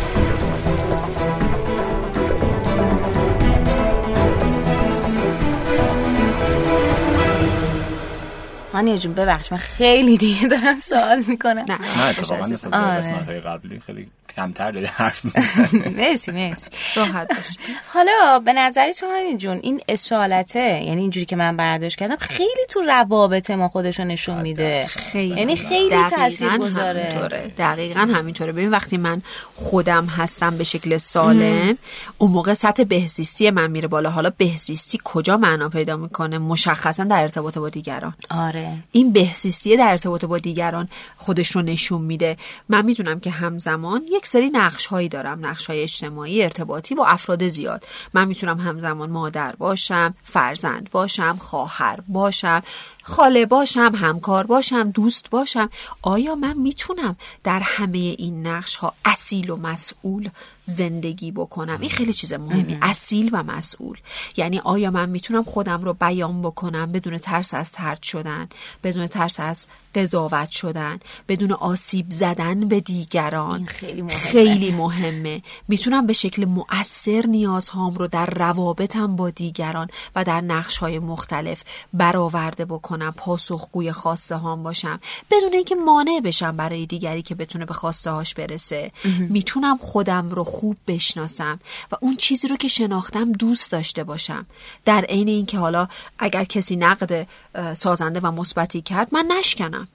هانیه 8.73 8.99
جون 8.99 9.15
ببخش 9.15 9.53
من 9.53 9.59
خیلی 9.59 10.17
دیگه 10.17 10.47
دارم 10.49 10.79
سوال 10.79 11.25
می‌کنم. 11.29 11.65
نه 11.69 11.79
نه 11.99 12.05
اتفاقا 12.09 12.45
نسبت 12.47 12.75
قسمت 12.75 13.29
های 13.29 13.41
قبلی 13.41 13.81
خیلی 13.81 14.09
کمتر 14.37 14.71
داری 14.71 14.87
حرف 14.87 15.25
مرسی 15.99 16.33
مرسی. 16.33 16.71
راحت 16.97 17.29
باش. 17.29 17.57
حالا 17.95 18.39
به 18.45 18.53
نظری 18.53 18.93
تو 18.93 19.07
هانی 19.07 19.37
جون 19.37 19.61
این 19.63 19.81
اصالته 19.89 20.61
یعنی 20.85 21.01
اینجوری 21.01 21.27
که 21.27 21.37
من 21.37 21.57
برداشت 21.57 21.99
کردم 21.99 22.17
خیلی 22.17 22.67
تو 22.69 22.81
روابط 22.81 23.51
ما 23.51 23.69
خودشو 23.69 24.05
نشون 24.05 24.41
میده. 24.41 24.87
خیلی. 24.87 25.39
یعنی 25.39 25.57
خیلی 25.57 25.97
تاثیر 26.17 26.59
گذاره 26.59 27.53
دقیقا 27.59 28.01
همینطوره. 28.01 28.53
ببین 28.53 28.71
وقتی 28.71 28.97
من 28.97 29.23
خودم 29.57 30.07
هستم 30.07 30.59
به 30.59 30.65
شکل 30.65 30.97
سالم 30.97 31.79
اون 32.19 32.31
موقع 32.31 32.55
سطح 32.55 32.85
بهزیستی 32.85 33.51
من 33.51 33.71
میره 33.71 33.89
بالا. 33.89 34.11
حالا 34.11 34.31
بهزیستی 34.39 34.99
کجا 35.05 35.37
معنا 35.37 35.69
پیدا 35.69 35.97
می‌کنه؟ 35.97 36.39
مشخصا 36.39 37.05
در 37.05 37.23
ارتباط 37.23 37.59
با 37.59 37.69
دیگران. 37.69 38.15
آره. 38.31 38.60
این 38.93 39.13
بهزیستی 39.13 39.77
در 39.77 39.91
ارتباط 39.91 40.25
با 40.25 40.39
دیگران 40.39 40.89
خودش 41.17 41.51
رو 41.51 41.63
نشون 41.63 42.03
میده. 42.03 42.37
من 42.69 42.85
می‌دونم 42.85 43.21
که 43.21 43.31
همزمان 43.31 44.03
یک 44.13 44.27
سری 44.27 44.51
نقش 44.51 44.87
هایی 44.87 45.09
دارم. 45.09 45.47
نقش 45.47 45.67
های 45.67 45.83
اجتماعی 45.83 46.43
ارتباطی 46.43 46.95
با 46.95 47.07
افراد 47.07 47.49
زیاد. 47.49 47.87
من 48.15 48.29
می‌تونم 48.29 48.59
همزمان 48.59 49.11
مادر 49.11 49.57
باشم 49.57 50.15
فرزند 50.25 50.89
باشم 50.91 51.37
خواهر 51.41 51.99
باشم. 52.09 52.63
خاله 53.03 53.47
باشم 53.47 53.93
همکار 53.95 54.47
باشم 54.47 54.91
دوست 54.91 55.31
باشم. 55.31 55.71
آیا 56.03 56.35
من 56.35 56.59
می‌تونم 56.59 57.17
در 57.45 57.61
همه 57.61 57.99
این 57.99 58.47
نقش 58.47 58.77
ها 58.77 58.95
اصیل 59.05 59.51
و 59.51 59.57
مسئول 59.57 60.29
زندگی 60.63 61.33
بکنم؟ 61.33 61.81
این 61.81 61.91
خیلی 61.91 62.13
چیز 62.13 62.33
مهمی 62.33 62.79
اصیل 62.83 63.31
و 63.33 63.43
مسئول. 63.43 63.99
یعنی 64.37 64.59
آیا 64.59 64.91
من 64.91 65.09
می‌تونم 65.09 65.43
خودم 65.43 65.83
رو 65.83 65.93
بیان 65.95 66.43
بکنم 66.43 66.93
بدون 66.93 67.19
ترس 67.19 67.55
از 67.55 67.73
ترد 67.73 68.03
شدن 68.03 68.49
بدون 68.85 69.07
ترس 69.07 69.41
از 69.41 69.67
قضاوت 69.95 70.51
شدن 70.51 70.99
بدون 71.29 71.53
آسیب 71.53 72.07
زدن 72.11 72.69
به 72.69 72.81
دیگران؟ 72.81 73.67
خیلی 73.67 74.03
مهمه. 74.03 74.19
خیلی 74.19 74.71
مهمه. 74.71 75.43
می‌تونم 75.69 76.07
به 76.07 76.13
شکل 76.13 76.45
مؤثر 76.45 77.27
نیازهام 77.27 77.95
رو 77.95 78.07
در 78.07 78.27
روابطم 78.27 79.17
با 79.17 79.31
دیگران 79.31 79.89
و 80.17 80.25
در 80.25 80.41
نقش 80.41 80.79
های 80.79 80.99
مختلف 80.99 81.63
برآورده 81.93 82.65
بکنم. 82.65 82.90
پاسخگوی 83.17 83.93
خواسته 83.93 84.37
هام 84.37 84.63
باشم 84.63 85.01
بدون 85.31 85.53
اینکه 85.53 85.75
مانع 85.75 86.21
بشم 86.25 86.57
برای 86.57 86.87
دیگری 86.87 87.23
که 87.23 87.35
بتونه 87.35 87.65
به 87.65 87.75
خواسته 87.75 88.11
هاش 88.11 88.35
برسه 88.35 88.93
می‌تونم 89.19 89.79
خودم 89.79 90.31
رو 90.31 90.45
خوب 90.45 90.77
بشناسم 90.87 91.61
و 91.93 91.97
اون 92.01 92.17
چیزی 92.17 92.49
رو 92.49 92.57
که 92.57 92.69
شناختم 92.69 93.33
دوست 93.33 93.73
داشته 93.73 94.05
باشم. 94.05 94.47
در 94.85 95.05
عین 95.05 95.29
اینکه 95.29 95.59
حالا 95.59 95.89
اگر 96.19 96.45
کسی 96.45 96.77
نقد 96.77 97.27
سازنده 97.75 98.21
و 98.21 98.31
مثبتی 98.31 98.83
کرد 98.83 99.09
من 99.15 99.29
نشکنم. 99.39 99.89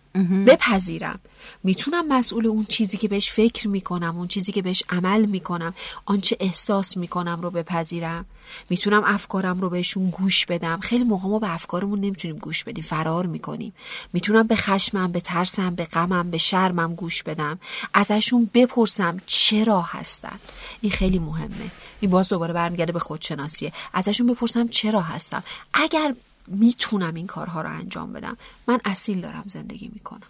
بپذیرم. 0.45 1.19
می‌تونم 1.63 2.07
مسئول 2.07 2.47
اون 2.47 2.65
چیزی 2.65 2.97
که 2.97 3.07
بهش 3.07 3.31
فکر 3.31 3.67
می‌کنم 3.67 4.17
اون 4.17 4.27
چیزی 4.27 4.51
که 4.51 4.61
بهش 4.61 4.83
عمل 4.89 5.25
می‌کنم 5.25 5.73
آنچه 6.05 6.37
احساس 6.39 6.97
می‌کنم 6.97 7.41
رو 7.41 7.51
بپذیرم. 7.51 8.25
می‌تونم 8.69 9.03
افکارم 9.05 9.61
رو 9.61 9.69
بهشون 9.69 10.09
گوش 10.09 10.45
بدم. 10.45 10.79
خیلی 10.79 11.03
موقع 11.03 11.29
ما 11.29 11.39
به 11.39 11.53
افکارمون 11.53 11.99
نمی‌تونیم 11.99 12.37
گوش 12.37 12.63
بدیم 12.63 12.83
فرار 12.83 13.25
می‌کنیم. 13.25 13.73
می‌تونم 14.13 14.47
به 14.47 14.55
خشمم 14.55 15.11
به 15.11 15.19
ترسم 15.19 15.75
به 15.75 15.85
غمم 15.85 16.31
به 16.31 16.37
شرمم 16.37 16.95
گوش 16.95 17.23
بدم. 17.23 17.59
ازشون 17.93 18.49
بپرسم 18.53 19.17
چرا 19.25 19.81
هستن. 19.81 20.39
این 20.81 20.91
خیلی 20.91 21.19
مهمه. 21.19 21.71
این 21.99 22.11
باز 22.11 22.29
دوباره 22.29 22.53
برمیگرده 22.53 22.91
به 22.91 22.99
خودشناسیه. 22.99 23.73
ازشون 23.93 24.27
بپرسم 24.27 24.67
چرا 24.67 25.01
هستم. 25.01 25.43
اگر 25.73 26.15
می‌تونم 26.47 27.15
این 27.15 27.27
کارها 27.27 27.61
رو 27.61 27.69
انجام 27.69 28.13
بدم. 28.13 28.37
من 28.67 28.79
اصیل 28.85 29.21
دارم 29.21 29.43
زندگی 29.47 29.89
می‌کنم. 29.93 30.27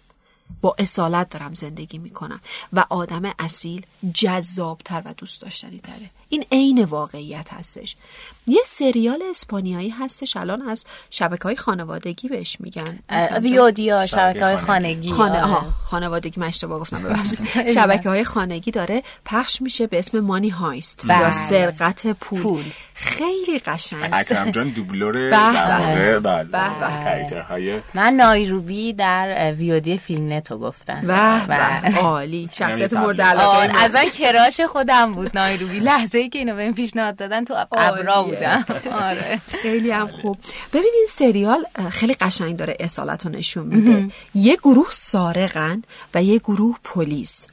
با 0.60 0.74
اصالت 0.78 1.30
دارم 1.30 1.54
زندگی 1.54 1.98
می‌کنم. 1.98 2.40
و 2.72 2.84
آدم 2.90 3.32
اصیل 3.38 3.86
جذابتر 4.14 5.02
و 5.04 5.14
دوست 5.14 5.42
داشتنی 5.42 5.78
تره 5.78 6.10
این 6.28 6.44
عین 6.52 6.84
واقعیت 6.84 7.52
هستش. 7.52 7.96
یه 8.46 8.62
سریال 8.64 9.22
اسپانیایی 9.30 9.90
هستش. 9.90 10.36
الان 10.36 10.62
از 10.62 10.84
شبکه 11.10 11.42
های 11.42 11.56
خانوادگی 11.56 12.28
بهش 12.28 12.56
میگن. 12.60 12.98
ویودیا 13.42 14.06
شبکه 14.06 14.44
های 14.44 14.56
خانگی. 14.56 15.10
خانه 15.10 15.42
آره. 15.42 15.46
ها 15.46 15.70
خانوادگی 15.82 16.40
من 16.40 16.46
اشتباه 16.46 16.80
گفتم 16.80 17.02
ببخشید. 17.02 17.38
شبکه 17.74 18.08
های 18.08 18.24
خانگی 18.24 18.70
داره 18.70 19.02
پخش 19.24 19.62
میشه 19.62 19.86
به 19.86 19.98
اسم 19.98 20.20
مانی 20.20 20.48
هایست 20.48 21.04
یا 21.04 21.14
بله. 21.14 21.30
سرقت 21.30 22.06
پول. 22.06 22.42
پول. 22.42 22.64
خیلی 22.96 23.58
قشنگ. 23.58 24.10
اکرم 24.12 24.50
جان 24.50 24.70
دوبلور 24.70 25.30
بله 25.30 26.20
بله 26.20 27.82
من 27.94 28.12
نایروبی 28.12 28.92
در 28.92 29.52
ویودی 29.52 29.98
فیلم 29.98 30.32
نتو 30.32 30.58
گفتم. 30.58 31.00
به 31.46 31.98
عالی. 31.98 32.48
شخصیت 32.52 32.92
مورد 32.92 33.20
علاقه 33.20 33.84
از 33.84 33.96
کراش 34.18 34.60
خودم 34.60 35.14
بود 35.14 35.38
نایروبی 35.38 35.80
لحظه 35.80 36.28
که 36.28 36.38
اینو 36.38 36.56
بهم 36.56 36.74
پیشنهاد 36.74 37.16
دادن 37.16 37.44
تو 37.44 37.54
ابرا 37.72 38.22
بودم. 38.22 38.64
آره. 38.92 39.40
خیلی 39.62 39.90
هم 39.90 40.06
خوب. 40.06 40.38
ببین 40.72 40.92
این 40.94 41.06
سریال 41.08 41.64
خیلی 41.90 42.14
قشنگ 42.14 42.56
داره 42.56 42.76
اصالت 42.80 43.26
رو 43.26 43.32
نشون 43.32 43.66
میده. 43.66 44.12
یه 44.34 44.56
گروه 44.56 44.88
سارقن 44.90 45.82
و 46.14 46.22
یه 46.22 46.38
گروه 46.38 46.76
پلیس. 46.84 47.46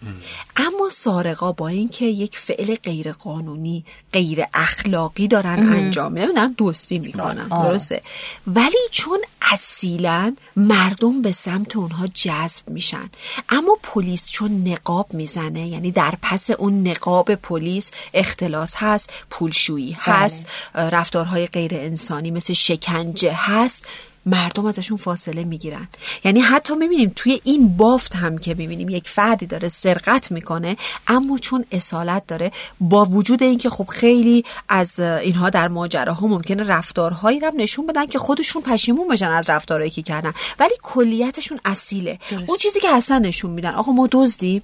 اما 0.55 0.89
سارقا 0.91 1.51
با 1.51 1.67
اینکه 1.67 2.05
یک 2.05 2.37
فعل 2.37 2.75
غیر 2.75 3.11
قانونی 3.11 3.85
غیر 4.13 4.43
اخلاقی 4.53 5.27
دارن 5.33 5.73
انجام 5.73 6.11
میدن 6.11 6.51
دوستی 6.51 6.99
می‌کنن 6.99 7.47
آره. 7.49 7.69
درسته 7.69 8.01
ولی 8.47 8.77
چون 8.91 9.19
اصیلا 9.41 10.35
مردم 10.55 11.21
به 11.21 11.31
سمت 11.31 11.75
اونها 11.75 12.07
جذب 12.07 12.69
میشن 12.69 13.09
اما 13.49 13.77
پلیس 13.83 14.31
چون 14.31 14.67
نقاب 14.67 15.13
می‌زنه 15.13 15.67
یعنی 15.67 15.91
در 15.91 16.13
پس 16.21 16.49
اون 16.49 16.87
نقاب 16.87 17.35
پلیس 17.35 17.91
اختلاس 18.13 18.73
هست 18.77 19.09
پولشویی 19.29 19.91
بله. 19.91 20.15
هست 20.15 20.45
رفتارهای 20.75 21.47
غیر 21.47 21.75
انسانی 21.75 22.31
مثل 22.31 22.53
شکنجه 22.53 23.33
هست 23.35 23.85
مردم 24.25 24.65
ازشون 24.65 24.97
فاصله 24.97 25.43
می‌گیرن. 25.43 25.87
یعنی 26.23 26.39
حتی 26.39 26.75
می‌بینیم 26.75 27.11
توی 27.15 27.41
این 27.43 27.77
بافت 27.77 28.15
هم 28.15 28.37
که 28.37 28.53
می‌بینیم 28.53 28.89
یک 28.89 29.09
فردی 29.09 29.45
داره 29.45 29.67
سرقت 29.67 30.31
می‌کنه 30.31 30.77
اما 31.07 31.37
چون 31.37 31.65
اصالت 31.71 32.27
داره 32.27 32.51
با 32.79 33.05
وجود 33.05 33.43
اینکه 33.43 33.69
خب 33.69 33.87
خیلی 33.87 34.45
از 34.69 34.99
اینها 34.99 35.49
در 35.49 35.67
ماجراها 35.67 36.27
ممکنه 36.27 36.63
رفتارهایی 36.63 37.39
رو 37.39 37.51
نشون 37.57 37.87
بدن 37.87 38.05
که 38.05 38.19
خودشون 38.19 38.61
پشیمون 38.61 39.07
بشن 39.07 39.29
از 39.29 39.49
رفتارهایی 39.49 39.91
که 39.91 40.01
کردن. 40.01 40.33
ولی 40.59 40.73
کلیتشون 40.83 41.59
اصیله. 41.65 42.19
اون 42.47 42.57
چیزی 42.57 42.79
که 42.79 42.89
اصلا 42.89 43.17
نشون 43.19 43.51
میدن 43.51 43.73
آقا 43.73 43.91
ما 43.91 44.07
دزدیم. 44.11 44.63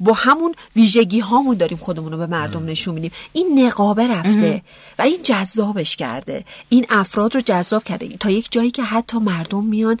با 0.00 0.12
همون 0.12 0.54
ویژگی 0.76 1.20
هامون 1.20 1.56
داریم 1.56 1.78
خودمون 1.78 2.12
رو 2.12 2.18
به 2.18 2.26
مردم 2.26 2.66
نشون 2.66 2.94
میدیم. 2.94 3.10
این 3.32 3.66
نقابه 3.66 4.08
رفته 4.08 4.62
و 4.98 5.02
این 5.02 5.22
جذابش 5.22 5.96
کرده. 5.96 6.44
این 6.68 6.86
افراد 6.90 7.34
رو 7.34 7.40
جذاب 7.40 7.84
کرده. 7.84 8.08
تا 8.08 8.30
یک 8.30 8.48
جایی 8.50 8.70
که 8.70 8.82
حتی 8.82 9.18
مردم 9.18 9.64
میان 9.64 9.96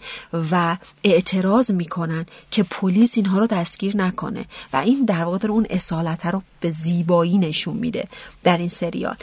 و 0.50 0.76
اعتراض 1.04 1.70
می‌کنن 1.70 2.26
که 2.50 2.62
پلیس 2.62 3.16
اینها 3.16 3.38
رو 3.38 3.46
دستگیر 3.46 3.96
نکنه 3.96 4.44
و 4.72 4.76
این 4.76 5.04
در 5.04 5.24
واقع 5.24 5.48
اون 5.48 5.66
اصالت 5.70 6.26
رو 6.26 6.42
به 6.60 6.70
زیبایی 6.70 7.38
نشون 7.38 7.76
میده 7.76 8.08
در 8.44 8.56
این 8.56 8.68
سریال. 8.68 9.16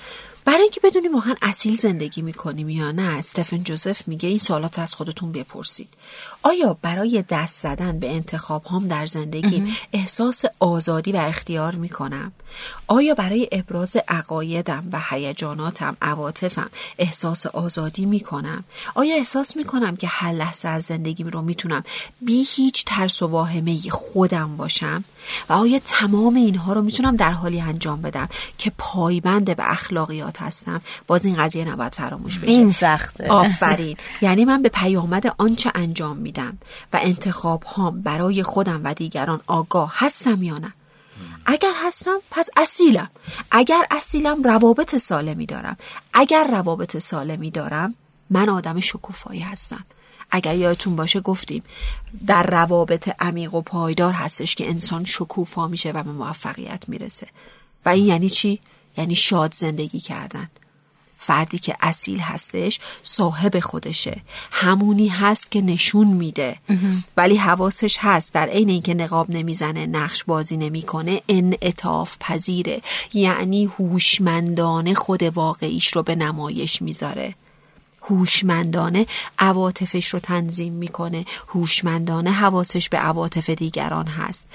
برای 0.46 0.62
اینکه 0.62 0.82
بدونیم 0.84 1.13
واقعا 1.13 1.36
اصیل 1.42 1.76
زندگی 1.76 2.22
می‌کنیم 2.22 2.70
یا 2.70 2.92
نه 2.92 3.18
استفن 3.18 3.63
جوزف 3.63 4.08
میگه 4.08 4.30
این 4.30 4.38
سوالات 4.38 4.78
رو 4.78 4.84
از 4.84 4.94
خودتون 4.94 5.32
بپرسید. 5.32 5.88
آیا 6.48 6.78
برای 6.82 7.24
دست 7.30 7.60
زدن 7.60 8.00
به 8.00 8.16
انتخاب 8.16 8.66
هم 8.66 8.88
در 8.88 9.06
زندگی 9.06 9.74
احساس 9.94 10.44
آزادی 10.60 11.12
و 11.12 11.18
اختیار 11.18 11.76
می‌کنم؟ 11.76 12.32
آیا 12.88 13.14
برای 13.14 13.50
ابراز 13.52 13.98
عقایدم 14.08 14.84
و 14.92 15.00
هیجاناتم 15.10 15.98
عواطفم 16.02 16.70
احساس 16.98 17.46
آزادی 17.46 18.06
می‌کنم؟ 18.06 18.64
آیا 18.96 19.16
احساس 19.16 19.58
می‌کنم 19.58 19.96
که 19.96 20.08
هر 20.08 20.32
لحظه 20.32 20.68
از 20.68 20.84
زندگیم 20.84 21.28
رو 21.28 21.42
می‌تونم 21.42 21.84
بی 22.22 22.46
هیچ 22.56 22.84
ترس 22.86 23.22
و 23.22 23.28
واهمه 23.28 23.80
خودم 23.90 24.58
باشم؟ 24.58 25.04
و 25.50 25.54
آیا 25.54 25.80
تمام 25.86 26.36
اینها 26.36 26.74
رو 26.74 26.82
می‌تونم 26.82 27.16
در 27.16 27.32
حالی 27.32 27.62
انجام 27.62 28.02
بدم 28.02 28.30
که 28.58 28.72
پایبند 28.78 29.56
به 29.56 29.72
اخلاقیات 29.72 30.42
هستم؟ 30.42 30.82
باز 31.08 31.26
این 31.26 31.36
قضیه 31.36 31.66
نباید 31.66 31.96
فراموش 31.96 32.40
بشه. 32.40 32.52
این 32.52 32.72
سخته. 32.72 33.28
آفرین. 33.28 33.98
یعنی 34.22 34.46
من 34.46 34.62
به 34.62 34.70
پیامد 34.70 35.34
آنچه 35.38 35.72
انجام 35.76 36.18
میدم 36.18 36.37
و 36.93 37.00
انتخاب 37.02 37.63
هام 37.63 38.02
برای 38.02 38.43
خودم 38.43 38.82
و 38.84 38.93
دیگران 38.93 39.41
آگاه 39.47 39.93
هستم 39.95 40.43
یا 40.43 40.58
نه؟ 40.58 40.73
اگر 41.45 41.73
هستم 41.76 42.17
پس 42.32 42.50
اصیلم. 42.58 43.10
اگر 43.52 43.86
اصیلم 43.91 44.43
روابط 44.43 44.95
سالمی 44.95 45.45
دارم 45.45 45.78
اگر 46.13 46.47
روابط 46.52 46.97
سالمی 46.97 47.52
دارم 47.52 47.93
من 48.30 48.50
آدم 48.50 48.80
شکوفایی 48.80 49.41
هستم. 49.41 49.86
اگر 50.32 50.56
یادتون 50.56 50.95
باشه 50.95 51.19
گفتیم 51.19 51.63
در 52.28 52.43
روابط 52.43 53.10
عمیق 53.19 53.54
و 53.54 53.62
پایدار 53.62 54.13
هستش 54.13 54.56
که 54.56 54.69
انسان 54.69 55.06
شکوفا 55.06 55.67
میشه 55.67 55.91
و 55.91 56.04
به 56.04 56.12
موفقیت 56.12 56.84
می‌رسه. 56.89 57.28
و 57.86 57.89
این 57.89 58.06
یعنی 58.06 58.30
چی؟ 58.30 58.60
یعنی 58.97 59.15
شاد 59.15 59.54
زندگی 59.54 60.00
کردن. 60.00 60.50
فردی 61.28 61.60
که 61.60 61.76
اصیل 61.82 62.20
هستش 62.20 62.80
صاحب 63.04 63.60
خودشه. 63.60 64.22
همونی 64.52 65.08
هست 65.08 65.52
که 65.52 65.62
نشون 65.62 66.08
میده. 66.08 66.56
ولی 67.18 67.36
حواسش 67.36 67.98
هست. 68.00 68.34
در 68.34 68.48
عین 68.48 68.70
اینکه 68.70 68.94
نقاب 68.94 69.30
نمی‌زنه 69.30 69.86
نقش 69.86 70.24
بازی 70.24 70.58
نمی‌کنه 70.58 71.22
انعطاف 71.30 72.18
پذیره. 72.20 72.82
یعنی 73.13 73.66
هوشمندانه 73.66 74.94
خود 74.94 75.24
واقعیش 75.24 75.96
رو 75.96 76.04
به 76.04 76.16
نمایش 76.16 76.82
می‌ذاره. 76.82 77.36
هوشمندانه 78.02 79.06
عواطفش 79.40 80.08
رو 80.08 80.20
تنظیم 80.20 80.74
می‌کنه. 80.74 81.26
هوشمندانه 81.48 82.32
حواسش 82.32 82.90
به 82.90 82.98
عواطف 82.98 83.50
دیگران 83.50 84.08
هست. 84.08 84.48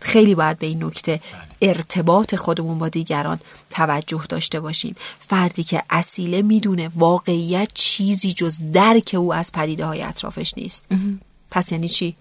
خیلی 0.00 0.34
باید 0.34 0.58
به 0.58 0.66
این 0.66 0.84
نکته 0.84 1.20
ارتباط 1.62 2.34
خودمون 2.34 2.78
با 2.78 2.88
دیگران 2.88 3.38
توجه 3.70 4.22
داشته 4.28 4.60
باشیم. 4.60 4.94
فردی 5.20 5.64
که 5.64 5.82
اصیله 5.90 6.42
می‌دونه 6.42 6.90
واقعیت 6.96 7.68
چیزی 7.74 8.32
جز 8.32 8.58
درک 8.72 9.14
او 9.18 9.34
از 9.34 9.52
پدیده 9.52 9.86
های 9.86 10.02
اطرافش 10.02 10.54
نیست. 10.56 10.86
پس 11.50 11.72
یعنی 11.72 11.88
چی؟ 11.88 12.16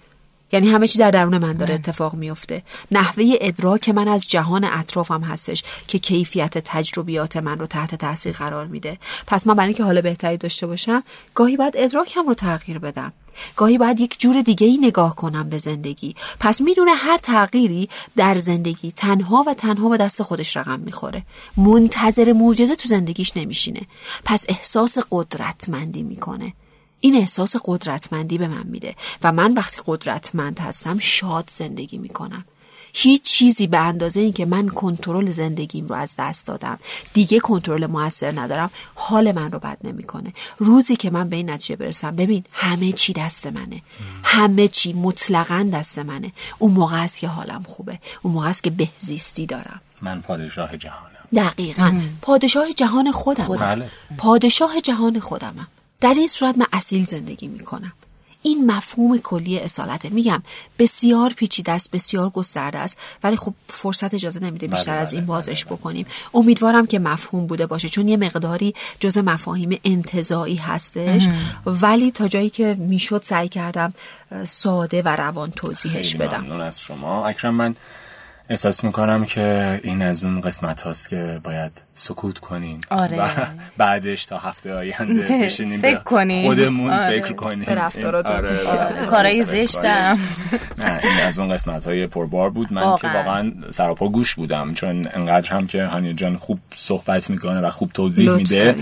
یعنی 0.51 0.69
همه 0.69 0.87
چی 0.87 0.99
در 0.99 1.11
درون 1.11 1.37
من 1.37 1.53
داره 1.53 1.73
اتفاق 1.73 2.13
میفته 2.13 2.63
نحوه 2.91 3.33
ادراک 3.41 3.89
من 3.89 4.07
از 4.07 4.27
جهان 4.27 4.63
اطرافم 4.63 5.21
هستش 5.21 5.63
که 5.87 5.99
کیفیت 5.99 6.57
تجربیات 6.57 7.37
من 7.37 7.59
رو 7.59 7.65
تحت 7.65 7.95
تاثیر 7.95 8.31
قرار 8.31 8.67
میده. 8.67 8.97
پس 9.27 9.47
من 9.47 9.53
برای 9.53 9.67
اینکه 9.67 9.83
حال 9.83 10.01
بهتری 10.01 10.37
داشته 10.37 10.67
باشم 10.67 11.03
گاهی 11.35 11.57
باید 11.57 11.73
ادراکم 11.77 12.27
رو 12.27 12.33
تغییر 12.33 12.79
بدم. 12.79 13.13
گاهی 13.55 13.77
باید 13.77 13.99
یک 13.99 14.19
جور 14.19 14.41
دیگه 14.41 14.67
ای 14.67 14.77
نگاه 14.77 15.15
کنم 15.15 15.49
به 15.49 15.57
زندگی. 15.57 16.15
پس 16.39 16.61
می‌دونه 16.61 16.91
هر 16.93 17.17
تغییری 17.17 17.89
در 18.15 18.37
زندگی 18.37 18.91
تنها 18.91 19.43
و 19.47 19.53
تنها 19.53 19.89
به 19.89 19.97
دست 19.97 20.23
خودش 20.23 20.57
رقم 20.57 20.79
می‌خوره. 20.79 21.23
منتظر 21.57 22.33
معجزه 22.33 22.75
تو 22.75 22.89
زندگیش 22.89 23.37
نمیشینه. 23.37 23.81
پس 24.25 24.45
احساس 24.49 24.97
قدرتمندی 25.11 26.03
می‌کنه. 26.03 26.53
این 26.99 27.15
احساس 27.15 27.55
قدرتمندی 27.65 28.37
به 28.37 28.47
من 28.47 28.67
میده 28.67 28.95
و 29.23 29.31
من 29.31 29.53
وقتی 29.53 29.81
قدرتمند 29.85 30.59
هستم 30.59 30.99
شاد 30.99 31.49
زندگی 31.49 31.97
می‌کنم. 31.97 32.45
هیچ 32.97 33.23
چیزی 33.23 33.67
به 33.67 33.77
اندازه 33.77 34.19
این 34.19 34.33
که 34.33 34.45
من 34.45 34.67
کنترل 34.67 35.31
زندگیم 35.31 35.87
رو 35.87 35.95
از 35.95 36.15
دست 36.17 36.47
دادم. 36.47 36.79
دیگه 37.13 37.39
کنترل 37.39 37.85
موثر 37.85 38.39
ندارم. 38.39 38.69
حال 38.95 39.31
من 39.31 39.51
رو 39.51 39.59
بد 39.59 39.77
نمی‌کنه. 39.83 40.33
روزی 40.57 40.95
که 40.95 41.09
من 41.09 41.29
به 41.29 41.35
این 41.35 41.49
نتیجه 41.49 41.75
برسم 41.75 42.15
ببین 42.15 42.43
همه 42.51 42.91
چی 42.91 43.13
دست 43.13 43.47
منه. 43.47 43.81
همه 44.23 44.67
چی 44.67 44.93
مطلقا 44.93 45.69
دست 45.73 45.99
منه. 45.99 46.31
اون 46.59 46.71
موقع 46.71 47.03
است 47.03 47.19
که 47.19 47.27
حالم 47.27 47.63
خوبه. 47.67 47.99
اون 48.21 48.33
موقع 48.33 48.49
است 48.49 48.63
که 48.63 48.69
بهزیستی 48.69 49.45
دارم. 49.45 49.81
من 50.01 50.21
پادشاه 50.21 50.77
جهانم. 50.77 51.11
دقیقا. 51.35 52.01
پادشاه 52.21 52.71
جهان 52.73 53.11
خودم. 53.11 53.47
بله. 53.47 53.89
پادشاه 54.17 54.81
جهان 54.81 55.19
خودمم. 55.19 55.67
در 56.01 56.13
این 56.13 56.27
صورت 56.27 56.57
من 56.57 56.65
اصیل 56.73 57.05
زندگی 57.05 57.47
می‌کنم. 57.47 57.93
این 58.45 58.71
مفهوم 58.71 59.17
کلی 59.17 59.59
اصالته. 59.59 60.09
میگم 60.09 60.43
بسیار 60.79 61.33
پیچیده 61.33 61.71
است 61.71 61.91
بسیار 61.91 62.29
گسترده 62.29 62.79
است 62.79 62.97
ولی 63.23 63.35
خب 63.35 63.53
فرصت 63.69 64.13
اجازه 64.13 64.39
نمیده 64.39 64.67
بیشتر 64.67 64.91
بله، 64.91 65.01
از 65.01 65.07
بله، 65.07 65.15
این 65.15 65.25
بله، 65.25 65.35
بازش 65.35 65.65
بکنیم. 65.65 66.05
امیدوارم 66.33 66.87
که 66.87 66.99
مفهوم 66.99 67.47
بوده 67.47 67.65
باشه 67.65 67.89
چون 67.89 68.07
یه 68.07 68.17
مقداری 68.17 68.73
جز 68.99 69.17
مفاهیم 69.17 69.79
انتظایی 69.83 70.55
هستش 70.55 71.27
ولی 71.65 72.11
تا 72.11 72.27
جایی 72.27 72.49
که 72.49 72.75
می‌شد 72.79 73.21
سعی 73.23 73.49
کردم 73.49 73.93
ساده 74.43 75.01
و 75.01 75.07
روان 75.07 75.51
توضیحش 75.51 76.15
بدم. 76.15 76.51
از 76.51 76.79
شما. 76.81 77.27
اکرم 77.27 77.55
من 77.55 77.75
احساس 78.49 78.83
می‌کنم 78.83 79.25
که 79.25 79.79
این 79.83 80.01
از 80.01 80.23
اون 80.23 80.41
قسمت 80.41 80.81
هاست 80.81 81.09
که 81.09 81.39
باید 81.43 81.71
سکوت 81.95 82.39
کنیم 82.39 82.81
آره. 82.89 83.21
و 83.21 83.27
بعدش 83.77 84.25
تا 84.25 84.37
هفته 84.37 84.73
آینده 84.73 85.23
ده، 85.23 85.45
بشینیم 85.45 85.81
فکر 85.81 85.95
کنیم. 85.95 86.45
خودمون 86.45 86.89
آره. 86.89 87.21
فکر 87.21 87.33
کنیم. 87.33 87.61
آره، 87.61 87.71
آره. 87.71 87.81
رفتاراتون 87.81 89.05
کارای 89.05 89.43
فکر 89.43 89.65
زشتم. 89.65 90.19
نه 90.77 90.99
این 91.03 91.27
از 91.27 91.39
اون 91.39 91.47
قسمت 91.47 91.85
های 91.85 92.07
پربار 92.07 92.49
بود 92.49 92.73
من 92.73 92.81
واقعا. 92.81 93.11
که 93.11 93.17
واقعا 93.17 93.51
سراپا 93.69 94.09
گوش 94.09 94.35
بودم 94.35 94.73
چون 94.73 95.07
انقدر 95.13 95.51
هم 95.51 95.67
که 95.67 95.85
هانیه 95.85 96.13
جان 96.13 96.37
خوب 96.37 96.59
صحبت 96.75 97.29
می‌کنه 97.29 97.61
و 97.61 97.69
خوب 97.69 97.91
توضیح 97.91 98.31
میده 98.31 98.75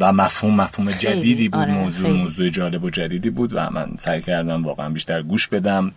و 0.00 0.12
مفهوم 0.12 0.54
مفهوم 0.54 0.90
جدیدی 0.90 1.48
بود 1.48 1.60
آره، 1.60 1.72
موضوع 1.72 2.06
خیلی. 2.06 2.22
موضوع 2.22 2.48
جالب 2.48 2.84
و 2.84 2.90
جدیدی 2.90 3.30
بود 3.30 3.50
و 3.54 3.70
من 3.70 3.88
سعی 3.98 4.22
کردم 4.22 4.64
واقعا 4.64 4.88
بیشتر 4.88 5.22
گوش 5.22 5.48
بدم 5.48 5.92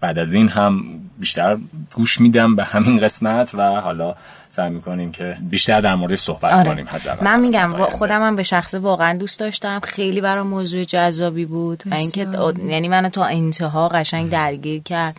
بعد 0.00 0.18
از 0.18 0.34
این 0.34 0.48
هم 0.48 0.84
بیشتر 1.18 1.58
گوش 1.94 2.20
میدم 2.20 2.56
به 2.56 2.64
همین 2.64 2.98
قسمت 2.98 3.54
و 3.54 3.80
حالا 3.80 4.14
سعی 4.48 4.70
می‌کنیم 4.70 5.12
که 5.12 5.36
بیشتر 5.40 5.80
در 5.80 5.94
موردش 5.94 6.18
صحبت 6.18 6.52
آره. 6.52 6.70
کنیم 6.70 6.86
حداقل 6.88 7.24
من 7.24 7.40
میگم. 7.40 7.72
خودم 7.90 8.22
هم 8.22 8.36
به 8.36 8.42
شخص 8.42 8.74
واقعا 8.74 9.14
دوست 9.14 9.40
داشتم 9.40 9.80
خیلی 9.82 10.20
برام 10.20 10.46
موضوع 10.46 10.84
جذابی 10.84 11.44
بود 11.44 11.82
و 11.86 11.94
اینکه. 11.94 12.26
یعنی 12.66 12.88
منو 12.88 13.08
تا 13.08 13.24
انتها 13.24 13.88
قشنگ 13.88 14.30
درگیر 14.30 14.82
کرد 14.82 15.16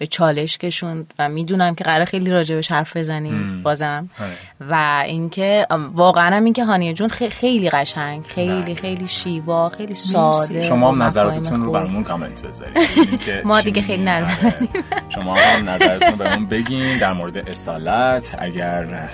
به 0.00 0.06
چالش 0.06 0.58
کشوند 0.58 1.14
و 1.18 1.28
می‌دونم 1.28 1.74
که 1.74 1.84
قرار 1.84 2.04
خیلی 2.04 2.30
راجبش 2.30 2.72
حرف 2.72 2.96
بزنیم 2.96 3.62
بازم. 3.62 4.08
آره. 4.20 4.30
و 4.70 5.02
اینکه 5.06 5.66
واقعا 5.92 6.36
هم 6.36 6.44
اینکه 6.44 6.64
هانیه 6.64 6.92
جون 6.92 7.08
خی- 7.08 7.28
خیلی 7.30 7.70
قشنگ 7.70 8.24
خیلی 8.24 8.62
بله. 8.62 8.74
خیلی 8.74 9.08
شیوا 9.08 9.68
خیلی 9.68 9.94
ساده 9.94 10.62
شما 10.68 10.92
هم 10.92 11.02
نظراتتون 11.02 11.62
رو. 11.62 11.72
برامون 11.72 12.04
کامنت 12.04 12.42
بذارید. 12.42 12.76
اینکه 13.10 13.42
ما 13.44 13.60
دیگه 13.60 13.82
خیلی. 13.82 14.02
نظر 14.04 14.32
آره. 14.46 14.58
شما 15.08 15.34
هم 15.34 15.68
نظرتون 15.70 16.08
رو 16.10 16.16
بهمون 16.16 16.46
بگین 16.46 16.98
در 16.98 17.12
مورد 17.12 17.36
اصالت. 17.48 18.36
اگر 18.38 19.08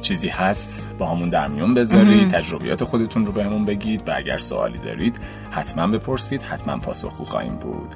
چیزی 0.00 0.28
هست 0.28 0.92
با 0.98 1.06
همون 1.06 1.28
در 1.28 1.48
میون 1.48 1.74
بذارید. 1.74 2.30
تجربیات 2.30 2.84
خودتون 2.84 3.26
رو 3.26 3.32
بهمون 3.32 3.64
بگید. 3.64 4.08
و 4.08 4.12
اگر 4.16 4.36
سوالی 4.36 4.78
دارید 4.78 5.16
حتما 5.50 5.86
بپرسید. 5.86 6.42
حتما 6.42 6.78
پاسخگو 6.78 7.24
خواهیم 7.24 7.54
بود. 7.56 7.94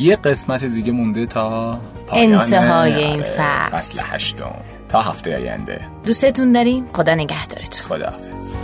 یه 0.00 0.16
قسمت 0.16 0.64
دیگه 0.64 0.92
مونده 0.92 1.26
تا 1.26 1.78
پایان 2.06 2.34
انتهای 2.34 2.94
این 2.94 3.20
آره، 3.20 3.30
فصل. 3.30 3.76
فصل 3.78 4.02
هشتم. 4.04 4.54
تا 4.88 5.00
هفته 5.00 5.36
آینده. 5.36 5.80
دوستتون 6.06 6.52
داریم. 6.52 6.86
خدا 6.92 7.14
نگهدارتون. 7.14 7.88
خداحافظ. 7.88 8.54